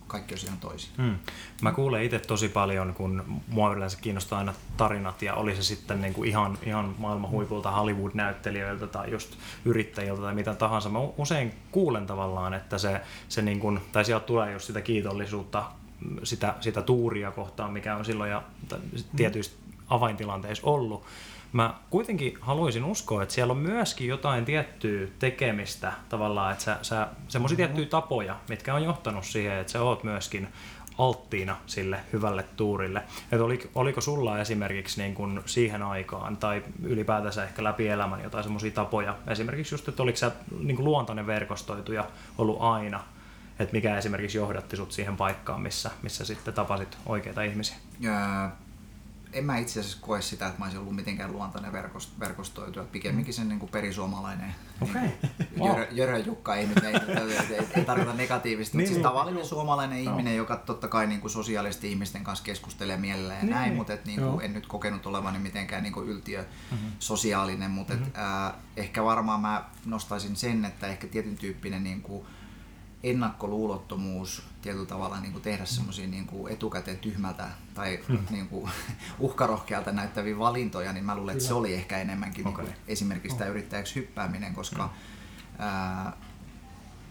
kaikki 0.07 0.33
olisi 0.33 0.45
ihan 0.45 0.59
toisin. 0.59 0.91
Hmm. 0.97 1.15
Mä 1.61 1.71
kuulen 1.71 2.03
itse 2.03 2.19
tosi 2.19 2.49
paljon, 2.49 2.93
kun 2.93 3.41
mua 3.47 3.73
yleensä 3.73 3.97
kiinnostaa 4.01 4.39
aina 4.39 4.53
tarinat 4.77 5.21
ja 5.21 5.33
oli 5.33 5.55
se 5.55 5.63
sitten 5.63 6.01
niin 6.01 6.13
kuin 6.13 6.29
ihan, 6.29 6.57
ihan 6.65 6.95
maailman 6.97 7.31
huipulta 7.31 7.71
Hollywood-näyttelijöiltä 7.71 8.87
tai 8.87 9.11
just 9.11 9.37
yrittäjiltä 9.65 10.21
tai 10.21 10.35
mitä 10.35 10.55
tahansa. 10.55 10.89
Mä 10.89 10.99
usein 10.99 11.53
kuulen 11.71 12.05
tavallaan, 12.05 12.53
että 12.53 12.77
se, 12.77 13.01
se 13.29 13.41
niin 13.41 13.59
kuin, 13.59 13.79
tai 13.91 14.05
sieltä 14.05 14.25
tulee 14.25 14.51
just 14.51 14.65
sitä 14.65 14.81
kiitollisuutta, 14.81 15.63
sitä, 16.23 16.55
sitä 16.61 16.81
tuuria 16.81 17.31
kohtaan, 17.31 17.73
mikä 17.73 17.95
on 17.95 18.05
silloin 18.05 18.31
ja 18.31 18.43
tietyissä 19.15 19.57
avaintilanteissa 19.89 20.67
ollut. 20.67 21.05
Mä 21.57 21.73
kuitenkin 21.89 22.37
haluaisin 22.41 22.83
uskoa, 22.83 23.23
että 23.23 23.35
siellä 23.35 23.51
on 23.51 23.57
myöskin 23.57 24.07
jotain 24.07 24.45
tiettyä 24.45 25.07
tekemistä 25.19 25.93
tavallaan, 26.09 26.51
että 26.51 26.63
sä, 26.63 26.77
sä 26.81 27.07
semmoisia 27.27 27.55
tiettyjä 27.55 27.85
tapoja, 27.85 28.35
mitkä 28.49 28.73
on 28.75 28.83
johtanut 28.83 29.25
siihen, 29.25 29.57
että 29.57 29.73
sä 29.73 29.81
oot 29.81 30.03
myöskin 30.03 30.47
alttiina 30.97 31.57
sille 31.65 31.99
hyvälle 32.13 32.45
tuurille. 32.57 33.03
Et 33.31 33.41
oliko, 33.41 33.67
oliko 33.75 34.01
sulla 34.01 34.39
esimerkiksi 34.39 35.01
niin 35.01 35.15
kun 35.15 35.43
siihen 35.45 35.83
aikaan 35.83 36.37
tai 36.37 36.63
ylipäätänsä 36.83 37.43
ehkä 37.43 37.63
läpi 37.63 37.87
elämän 37.87 38.23
jotain 38.23 38.43
semmoisia 38.43 38.71
tapoja, 38.71 39.15
esimerkiksi 39.27 39.73
just, 39.75 39.87
että 39.87 40.03
oliko 40.03 40.17
sä 40.17 40.31
niin 40.59 40.83
luontainen 40.83 41.27
verkostoituja 41.27 42.05
ollut 42.37 42.61
aina, 42.61 43.03
että 43.59 43.73
mikä 43.73 43.97
esimerkiksi 43.97 44.37
johdatti 44.37 44.77
sut 44.77 44.91
siihen 44.91 45.17
paikkaan, 45.17 45.61
missä, 45.61 45.91
missä 46.01 46.25
sitten 46.25 46.53
tapasit 46.53 46.97
oikeita 47.05 47.43
ihmisiä? 47.43 47.75
Öö, 48.05 48.11
en 49.33 49.45
mä 49.45 49.57
itse 49.57 49.79
asiassa 49.79 49.97
koe 50.01 50.21
sitä, 50.21 50.47
että 50.47 50.59
mä 50.59 50.65
olisin 50.65 50.79
ollut 50.79 50.95
mitenkään 50.95 51.31
luontainen 51.31 51.71
verkost, 51.71 52.19
verkostoitu. 52.19 52.79
Että 52.79 52.91
pikemminkin 52.91 53.33
sen 53.33 53.49
niin 53.49 53.59
kuin 53.59 53.71
perisuomalainen 53.71 54.55
Okei. 54.81 55.01
niin 55.01 55.13
Wow. 55.59 55.67
Jörö, 55.69 55.87
Jörö 55.91 56.17
Jukka 56.17 56.55
ei 56.55 56.67
nyt 56.67 56.83
ei, 56.83 56.93
ei, 56.93 57.55
ei, 57.57 57.67
ei 57.75 57.85
tarkoita 57.85 58.13
negatiivisesti, 58.13 58.77
Niin, 58.77 58.83
mutta 58.83 58.87
siis 58.93 58.97
niin. 58.97 59.03
tavallinen 59.03 59.45
suomalainen 59.45 59.99
ihminen, 59.99 60.35
joka 60.35 60.55
totta 60.55 60.87
kai 60.87 61.07
niin 61.07 61.21
kuin 61.21 61.31
sosiaalisesti 61.31 61.89
ihmisten 61.91 62.23
kanssa 62.23 62.45
keskustelee 62.45 62.97
mielellään 62.97 63.39
ja 63.39 63.43
Niin, 63.43 63.53
näin, 63.53 63.63
niin. 63.69 63.77
mutta 63.77 63.93
et, 63.93 64.05
niin 64.05 64.19
Joo. 64.19 64.31
kuin, 64.31 64.45
en 64.45 64.53
nyt 64.53 64.67
kokenut 64.67 65.05
olevani 65.05 65.39
mitenkään 65.39 65.83
niin 65.83 65.93
kuin 65.93 66.09
yltiö 66.09 66.45
Mhm. 66.71 66.85
sosiaalinen, 66.99 67.71
mutta 67.71 67.93
et, 67.93 67.99
ää, 68.13 68.53
ehkä 68.77 69.03
varmaan 69.03 69.41
mä 69.41 69.65
nostaisin 69.85 70.35
sen, 70.35 70.65
että 70.65 70.87
ehkä 70.87 71.07
tietyn 71.07 71.37
tyyppinen 71.37 71.83
niin 71.83 72.01
kuin, 72.01 72.25
ennakkoluulottomuus 73.03 74.43
tietyllä 74.61 74.85
tavalla 74.85 75.19
niin 75.19 75.31
kuin 75.31 75.41
tehdä 75.41 75.65
semmoisia 75.65 76.07
niin 76.07 76.27
kuin 76.27 76.53
etukäteen 76.53 76.97
tyhmältä 76.97 77.47
tai 77.73 77.99
niin 78.29 78.47
kuin 78.47 78.71
uhkarohkealta 79.19 79.91
näyttäviä 79.91 80.39
valintoja, 80.39 80.93
niin 80.93 81.05
mä 81.05 81.15
luulen, 81.15 81.33
että 81.33 81.47
se 81.47 81.53
oli 81.53 81.73
ehkä 81.73 81.97
enemmänkin 81.97 82.45
niin 82.45 82.55
kuin 82.55 82.67
esimerkiksi 82.87 83.37
tämä 83.37 83.49
yrittäjäksi 83.49 83.95
hyppääminen, 83.95 84.53
koska 84.53 84.89
ää, 85.59 86.13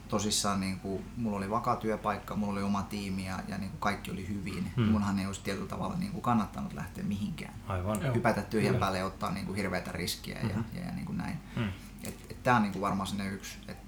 tosissaan 0.08 0.60
niin 0.60 0.80
kuin, 0.80 1.04
mulla 1.16 1.36
oli 1.36 1.50
vakaa 1.50 1.76
työpaikka, 1.76 2.36
mulla 2.36 2.52
oli 2.52 2.62
oma 2.62 2.82
tiimi 2.82 3.26
ja, 3.26 3.38
ja 3.48 3.58
niin 3.58 3.70
kuin 3.70 3.80
kaikki 3.80 4.10
oli 4.10 4.28
hyvin. 4.28 4.72
Hmm. 4.76 4.84
Munhan 4.84 5.18
ei 5.18 5.26
olisi 5.26 5.40
tietyllä 5.40 5.68
tavalla 5.68 5.96
niin 5.96 6.12
kuin 6.12 6.22
kannattanut 6.22 6.72
lähteä 6.72 7.04
mihinkään. 7.04 7.54
Aivan. 7.68 8.14
Hypätä 8.14 8.42
tyhjän 8.42 8.68
Kyllä. 8.68 8.80
päälle 8.80 8.98
ja 8.98 9.06
ottaa 9.06 9.32
niin 9.32 9.46
kuin 9.46 9.56
hirveätä 9.56 9.92
riskiä 9.92 10.38
ja, 10.38 10.48
ja, 10.74 10.84
ja 10.86 10.92
niin 10.92 11.06
kuin 11.06 11.18
näin. 11.18 11.36
Mm. 11.56 11.68
Et, 12.04 12.16
et 12.30 12.42
Tämä 12.42 12.56
on 12.56 12.62
niin 12.62 12.72
kuin 12.72 12.82
varmaan 12.82 13.06
sinne 13.06 13.28
yksi. 13.28 13.58
Et 13.68 13.85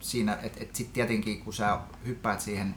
siinä, 0.00 0.38
et, 0.42 0.62
et 0.62 0.76
sitten 0.76 0.94
tietenkin 0.94 1.44
kun 1.44 1.54
sä 1.54 1.80
hyppäät 2.06 2.40
siihen 2.40 2.74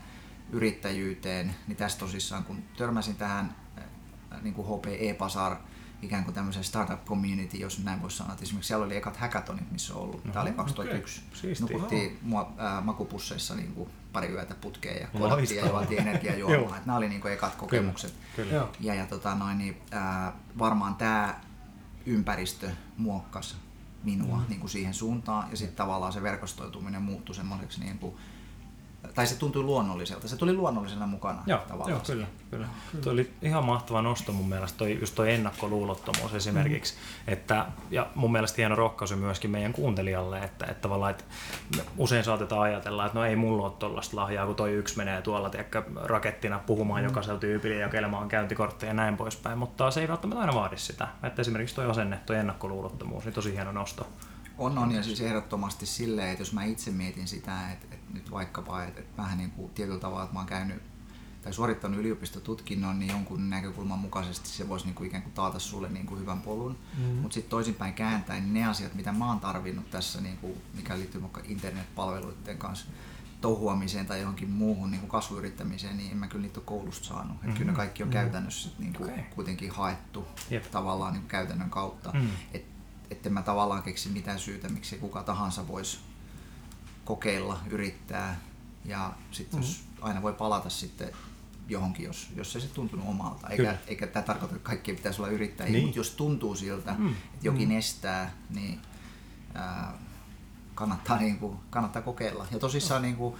yrittäjyyteen, 0.52 1.56
niin 1.68 1.76
tässä 1.76 2.00
tosissaan 2.00 2.44
kun 2.44 2.64
törmäsin 2.78 3.16
tähän 3.16 3.56
äh, 3.78 4.42
niin 4.42 4.54
kuin 4.54 4.68
HPE 4.68 5.14
Pasar 5.14 5.56
ikään 6.02 6.24
kuin 6.24 6.36
tämmöisen 6.36 6.64
startup 6.64 7.06
community, 7.06 7.58
jos 7.58 7.84
näin 7.84 8.02
voisi 8.02 8.18
sanoa. 8.18 8.34
Et 8.34 8.42
esimerkiksi 8.42 8.68
siellä 8.68 8.86
oli 8.86 8.98
ekat 8.98 9.18
hackathonit, 9.18 9.72
missä 9.72 9.94
on 9.94 10.02
ollut. 10.02 10.24
Tämä 10.24 10.42
oli 10.42 10.52
2001. 10.52 11.22
okei. 11.22 11.40
Siistiä. 11.42 11.78
Nukuttiin 11.78 12.20
mua, 12.22 12.54
äh, 12.60 12.84
makupusseissa 12.84 13.56
niin 13.56 13.74
kuin 13.74 13.90
pari 14.14 14.28
yötä 14.28 14.56
putkeen 14.56 15.02
ja 15.02 15.08
kodattiin 15.08 15.60
ja 15.60 15.68
juotiin 15.68 16.00
energiajuomaa. 16.00 16.78
Nämä 16.86 16.98
oli 16.98 17.10
niin 17.10 17.22
kuin 17.22 17.34
ekat 17.34 17.56
kokemukset. 17.56 18.14
Kyllä. 18.36 18.54
Joo. 18.54 18.70
Ja, 18.80 18.94
ja 18.94 19.06
tota 19.06 19.36
noin, 19.36 19.58
niin, 19.58 19.82
ää, 19.92 20.34
varmaan 20.60 20.96
tämä 20.96 21.42
ympäristö 22.06 22.70
muokkasi 22.98 23.56
minua 24.04 24.38
mm. 24.38 24.46
niin 24.50 24.60
kuin 24.60 24.70
siihen 24.70 24.94
suuntaan 24.94 25.52
ja 25.52 25.58
sitten 25.58 25.76
tavallaan 25.76 26.14
se 26.14 26.24
verkostoituminen 26.24 27.02
muuttui 27.02 27.36
semmoiseksi 27.36 27.80
niin 27.80 28.00
kuin, 28.00 28.16
tai 29.16 29.28
se 29.28 29.36
tuntui 29.36 29.64
luonnolliselta. 29.64 30.28
Se 30.28 30.38
tuli 30.38 30.54
luonnollisena 30.54 31.08
mukana 31.08 31.44
Joo, 31.46 31.60
tavallaan. 31.60 31.92
joo 31.92 32.00
kyllä, 32.08 32.28
kyllä. 32.52 32.68
Tuo 33.02 33.14
oli 33.14 33.34
ihan 33.42 33.66
mahtava 33.66 34.02
nosto 34.02 34.32
mun 34.32 34.50
mielestä, 34.50 34.78
toi, 34.78 35.00
just 35.00 35.16
toi 35.16 35.34
ennakkoluulottomuus 35.34 36.34
esimerkiksi. 36.34 36.94
Mm. 36.94 37.34
Että, 37.34 37.66
ja 37.92 38.08
mun 38.16 38.32
mielestä 38.32 38.56
hieno 38.58 38.76
rohkaisu 38.76 39.16
myöskin 39.16 39.52
meidän 39.52 39.74
kuuntelijalle, 39.74 40.40
että, 40.40 40.66
että 40.66 40.82
tavallaan, 40.82 41.12
että 41.12 41.24
usein 41.98 42.24
saatetaan 42.24 42.62
ajatella, 42.62 43.06
että 43.06 43.20
no 43.20 43.26
ei 43.26 43.36
mulla 43.36 43.66
ole 43.66 43.74
tollaista 43.80 44.18
lahjaa, 44.18 44.46
kun 44.46 44.56
toi 44.56 44.72
yksi 44.72 44.98
menee 44.98 45.22
tuolla 45.22 45.50
tiedätkö, 45.50 45.84
rakettina 45.96 46.60
puhumaan 46.60 47.02
mm. 47.02 47.06
jokaisella 47.06 47.40
tyypillä 47.40 47.76
ja 47.76 47.82
jakelemaan 47.82 48.30
käyntikortteja 48.30 48.90
ja 48.90 48.94
näin 48.94 49.18
poispäin, 49.18 49.58
mutta 49.58 49.92
se 49.92 50.02
ei 50.02 50.08
välttämättä 50.08 50.42
aina 50.42 50.56
vaadi 50.56 50.78
sitä. 50.78 51.08
Että 51.24 51.42
esimerkiksi 51.42 51.76
toi 51.76 51.90
asenne, 51.90 52.20
toi 52.26 52.36
ennakkoluulottomuus, 52.36 53.26
niin 53.26 53.34
tosi 53.34 53.54
hieno 53.54 53.72
nosto. 53.72 54.08
On, 54.58 54.78
on 54.78 54.92
ja 54.92 55.04
siis 55.04 55.22
ehdottomasti 55.22 55.86
silleen, 55.86 56.30
että 56.30 56.42
jos 56.42 56.54
mä 56.54 56.64
itse 56.64 56.92
mietin 56.92 57.28
sitä, 57.28 57.72
että, 57.72 57.88
että 57.92 58.14
nyt 58.14 58.32
vaikkapa, 58.32 58.84
että, 58.84 59.02
että 59.02 59.22
vähän 59.22 59.38
niin 59.38 59.52
kuin 59.52 59.72
tietyllä 59.72 60.00
tavalla, 60.00 60.24
että 60.24 60.34
mä 60.34 60.40
oon 60.40 60.48
käynyt 60.48 60.82
tai 61.44 61.54
suorittanut 61.54 62.00
yliopistotutkinnon, 62.00 63.00
niin 63.00 63.12
jonkun 63.12 63.50
näkökulman 63.50 64.00
mukaisesti 64.00 64.50
se 64.50 64.70
voisi 64.70 64.86
niin 64.86 64.96
kuin 64.96 65.08
ikään 65.08 65.24
kuin 65.24 65.34
taata 65.34 65.60
sulle 65.60 65.90
niin 65.90 66.06
kuin 66.06 66.20
hyvän 66.20 66.42
polun. 66.42 66.78
Mm. 66.98 67.04
Mutta 67.04 67.34
sitten 67.34 67.50
toisinpäin 67.50 67.94
kääntäen, 67.94 68.44
niin 68.44 68.54
ne 68.54 68.66
asiat, 68.66 68.94
mitä 68.94 69.12
mä 69.12 69.28
oon 69.28 69.40
tarvinnut 69.40 69.92
tässä, 69.92 70.22
niin 70.22 70.38
kuin, 70.38 70.62
mikä 70.74 70.98
liittyy 70.98 71.22
vaikka 71.22 71.42
internetpalveluiden 71.46 72.58
kanssa 72.58 72.88
touhuamiseen 73.42 74.06
tai 74.06 74.20
johonkin 74.20 74.50
muuhun 74.50 74.92
niin 74.92 75.00
kuin 75.00 75.10
kasvuyrittämiseen, 75.10 75.98
niin 75.98 76.12
en 76.12 76.18
mä 76.18 76.28
kyllä 76.28 76.42
niitä 76.42 76.60
ole 76.60 76.66
koulusta 76.66 77.06
saanut. 77.06 77.32
Mm-hmm. 77.32 77.50
Että 77.50 77.58
kyllä 77.58 77.72
ne 77.72 77.76
kaikki 77.76 78.04
on 78.04 78.10
käytännössä 78.10 78.70
niin 78.80 78.94
kuin 78.94 79.12
Okei. 79.12 79.24
kuitenkin 79.24 79.72
haettu 79.72 80.28
Jep. 80.50 80.72
tavallaan 80.72 81.14
niin 81.14 81.22
kuin 81.22 81.30
käytännön 81.30 81.70
kautta. 81.70 82.12
Mm. 82.14 82.28
Et, 82.54 82.66
että 83.12 83.30
mä 83.30 83.42
tavallaan 83.42 83.84
keksi 83.84 84.10
mitään 84.10 84.40
syytä, 84.40 84.70
miksi 84.70 84.98
kuka 84.98 85.24
tahansa 85.24 85.68
voisi 85.68 86.00
kokeilla, 87.06 87.60
yrittää 87.70 88.40
ja 88.86 89.14
sitten 89.32 89.60
Mm. 89.60 89.66
jos 89.66 89.84
aina 90.02 90.22
voi 90.22 90.34
palata 90.34 90.70
sitten 90.70 91.12
johonkin, 91.68 92.06
jos, 92.06 92.30
jos 92.36 92.54
se 92.54 92.60
sitten 92.60 92.76
tuntunut 92.76 93.08
omalta. 93.08 93.48
Eikä, 93.50 93.64
Kyllä. 93.64 93.78
eikä 93.88 94.08
tämä 94.08 94.24
tarkoita, 94.24 94.56
että 94.56 94.66
kaikkien 94.68 94.98
pitäisi 94.98 95.22
olla 95.22 95.32
yrittäjiä, 95.32 95.72
Niin. 95.74 95.84
mutta 95.86 96.00
jos 96.00 96.10
tuntuu 96.12 96.56
siltä, 96.56 96.96
Mm. 96.98 97.10
että 97.10 97.48
jokin 97.48 97.72
estää, 97.72 98.32
niin 98.50 98.80
ää, 99.54 99.94
kannattaa, 100.76 101.18
niin 101.18 101.38
kuin, 101.40 101.58
kannattaa 101.70 102.02
kokeilla. 102.02 102.48
Ja 102.52 102.60
tosissaan 102.60 103.02
niin 103.02 103.16
kuin, 103.16 103.36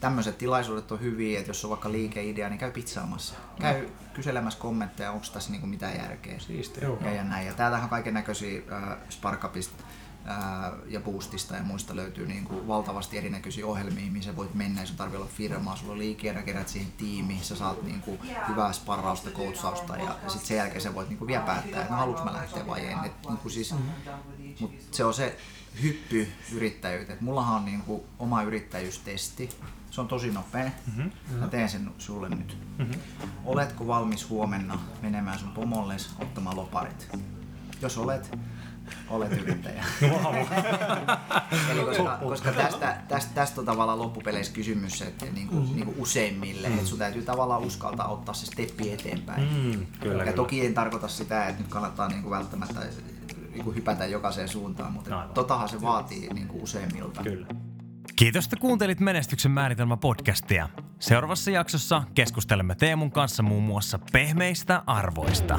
tämmöiset 0.00 0.38
tilaisuudet 0.38 0.92
on 0.92 1.00
hyviä, 1.00 1.38
että 1.38 1.50
jos 1.50 1.64
on 1.64 1.70
vaikka 1.70 1.92
liikeidea, 1.92 2.48
niin 2.48 2.58
käy 2.58 2.70
pizzaamassa. 2.70 3.34
Käy 3.60 3.88
kyselemässä 4.14 4.60
kommentteja, 4.60 5.12
onko 5.12 5.26
tässä 5.32 5.50
niin 5.50 5.60
kuin 5.60 5.70
mitään 5.70 5.96
järkeä. 5.96 6.38
Siistiä. 6.38 6.88
Ja, 7.04 7.12
ja 7.12 7.24
näin. 7.24 7.46
Ja 7.46 7.54
täältähän 7.54 7.84
on 7.84 7.90
kaiken 7.90 8.14
näköisiä 8.14 8.62
äh, 8.72 8.98
Sparkupista 9.08 9.84
äh, 10.30 10.72
ja 10.86 11.00
Boostista 11.00 11.56
ja 11.56 11.62
muista 11.62 11.96
löytyy 11.96 12.26
niin 12.26 12.44
kuin 12.44 12.68
valtavasti 12.68 13.18
erinäköisiä 13.18 13.66
ohjelmia, 13.66 14.06
mihin 14.06 14.22
sä 14.22 14.36
voit 14.36 14.54
mennä, 14.54 14.80
jos 14.80 14.90
tarvii 14.92 15.16
olla 15.16 15.30
firmaa, 15.36 15.76
sulla 15.76 15.92
on 15.92 15.98
liikeidä, 15.98 16.42
kerät 16.42 16.68
siihen 16.68 16.92
tiimiin, 16.92 17.44
sä 17.44 17.56
saat 17.56 17.82
niin 17.82 18.00
kuin 18.00 18.20
hyvää 18.48 18.72
sparrausta, 18.72 19.30
coachausta 19.30 19.96
ja, 19.96 20.04
ja 20.04 20.28
sitten 20.28 20.48
sen 20.48 20.56
jälkeen 20.56 20.80
sä 20.80 20.94
voit 20.94 21.08
niin 21.08 21.18
kuin 21.18 21.28
vielä 21.28 21.42
päättää, 21.42 21.80
että 21.80 21.92
no 21.92 22.00
haluanko 22.00 22.24
mä 22.24 22.32
lähteä 22.32 22.66
vai 22.66 22.86
en. 22.86 23.04
Et, 23.04 23.12
niin 23.28 23.38
kuin 23.38 23.52
siis, 23.52 23.74
mut 24.60 24.72
se 24.90 25.04
on 25.04 25.14
se 25.14 25.36
hyppy 25.82 26.28
yrittäjyyteen. 26.52 27.18
Mullahan 27.20 27.56
on 27.56 27.64
niin 27.64 27.82
kuin 27.82 28.02
oma 28.18 28.42
yrittäjyystesti. 28.42 29.48
Se 29.90 30.00
on 30.00 30.08
tosi 30.08 30.30
nopea. 30.30 30.70
Mm-hmm. 30.86 31.10
Mä 31.38 31.48
teen 31.48 31.68
sen 31.68 31.90
sulle 31.98 32.28
nyt. 32.28 32.58
Mm-hmm. 32.78 33.00
Oletko 33.44 33.86
valmis 33.86 34.28
huomenna 34.28 34.78
menemään 35.02 35.38
sun 35.38 35.50
pomolles 35.50 36.10
ottamaan 36.18 36.56
loparit? 36.56 37.08
Jos 37.82 37.98
olet, 37.98 38.38
olet 39.08 39.32
yrittäjä. 39.32 39.84
Eli 41.70 41.84
koska, 41.84 42.18
koska 42.22 42.52
tästä, 42.52 42.96
tästä, 43.08 43.34
tästä 43.34 43.60
on 43.60 43.66
tavallaan 43.66 43.98
loppupeleissä 43.98 44.52
kysymys, 44.52 45.02
että 45.02 45.26
niin 45.34 45.48
kuin, 45.48 45.76
niin 45.76 45.84
kuin 45.84 45.96
useimmille, 45.98 46.68
että 46.68 46.86
sun 46.86 46.98
täytyy 46.98 47.22
tavallaan 47.22 47.62
uskaltaa 47.62 48.08
ottaa 48.08 48.34
se 48.34 48.46
steppi 48.46 48.92
eteenpäin. 48.92 49.42
Mm, 49.42 49.86
kyllä, 50.00 50.14
ja 50.14 50.18
kyllä. 50.18 50.32
toki 50.32 50.66
en 50.66 50.74
tarkoita 50.74 51.08
sitä, 51.08 51.48
että 51.48 51.62
nyt 51.62 51.70
kannattaa 51.70 52.08
niin 52.08 52.22
kuin 52.22 52.30
välttämättä 52.30 52.80
niin 53.50 53.64
kuin 53.64 53.76
hypätä 53.76 54.06
jokaiseen 54.06 54.48
suuntaan, 54.48 54.92
mutta 54.92 55.20
Aivan. 55.20 55.34
totahan 55.34 55.68
se 55.68 55.80
vaatii 55.80 56.28
niin 56.34 56.48
kuin 56.48 56.62
useimmilta. 56.62 57.22
Kyllä. 57.22 57.46
Kiitos, 58.16 58.44
että 58.44 58.56
kuuntelit 58.56 59.00
Menestyksen 59.00 59.50
määritelmä 59.50 59.96
podcastia. 59.96 60.68
Seuraavassa 60.98 61.50
jaksossa 61.50 62.02
keskustelemme 62.14 62.74
Teemun 62.74 63.10
kanssa 63.10 63.42
muun 63.42 63.62
muassa 63.62 63.98
pehmeistä 64.12 64.82
arvoista. 64.86 65.58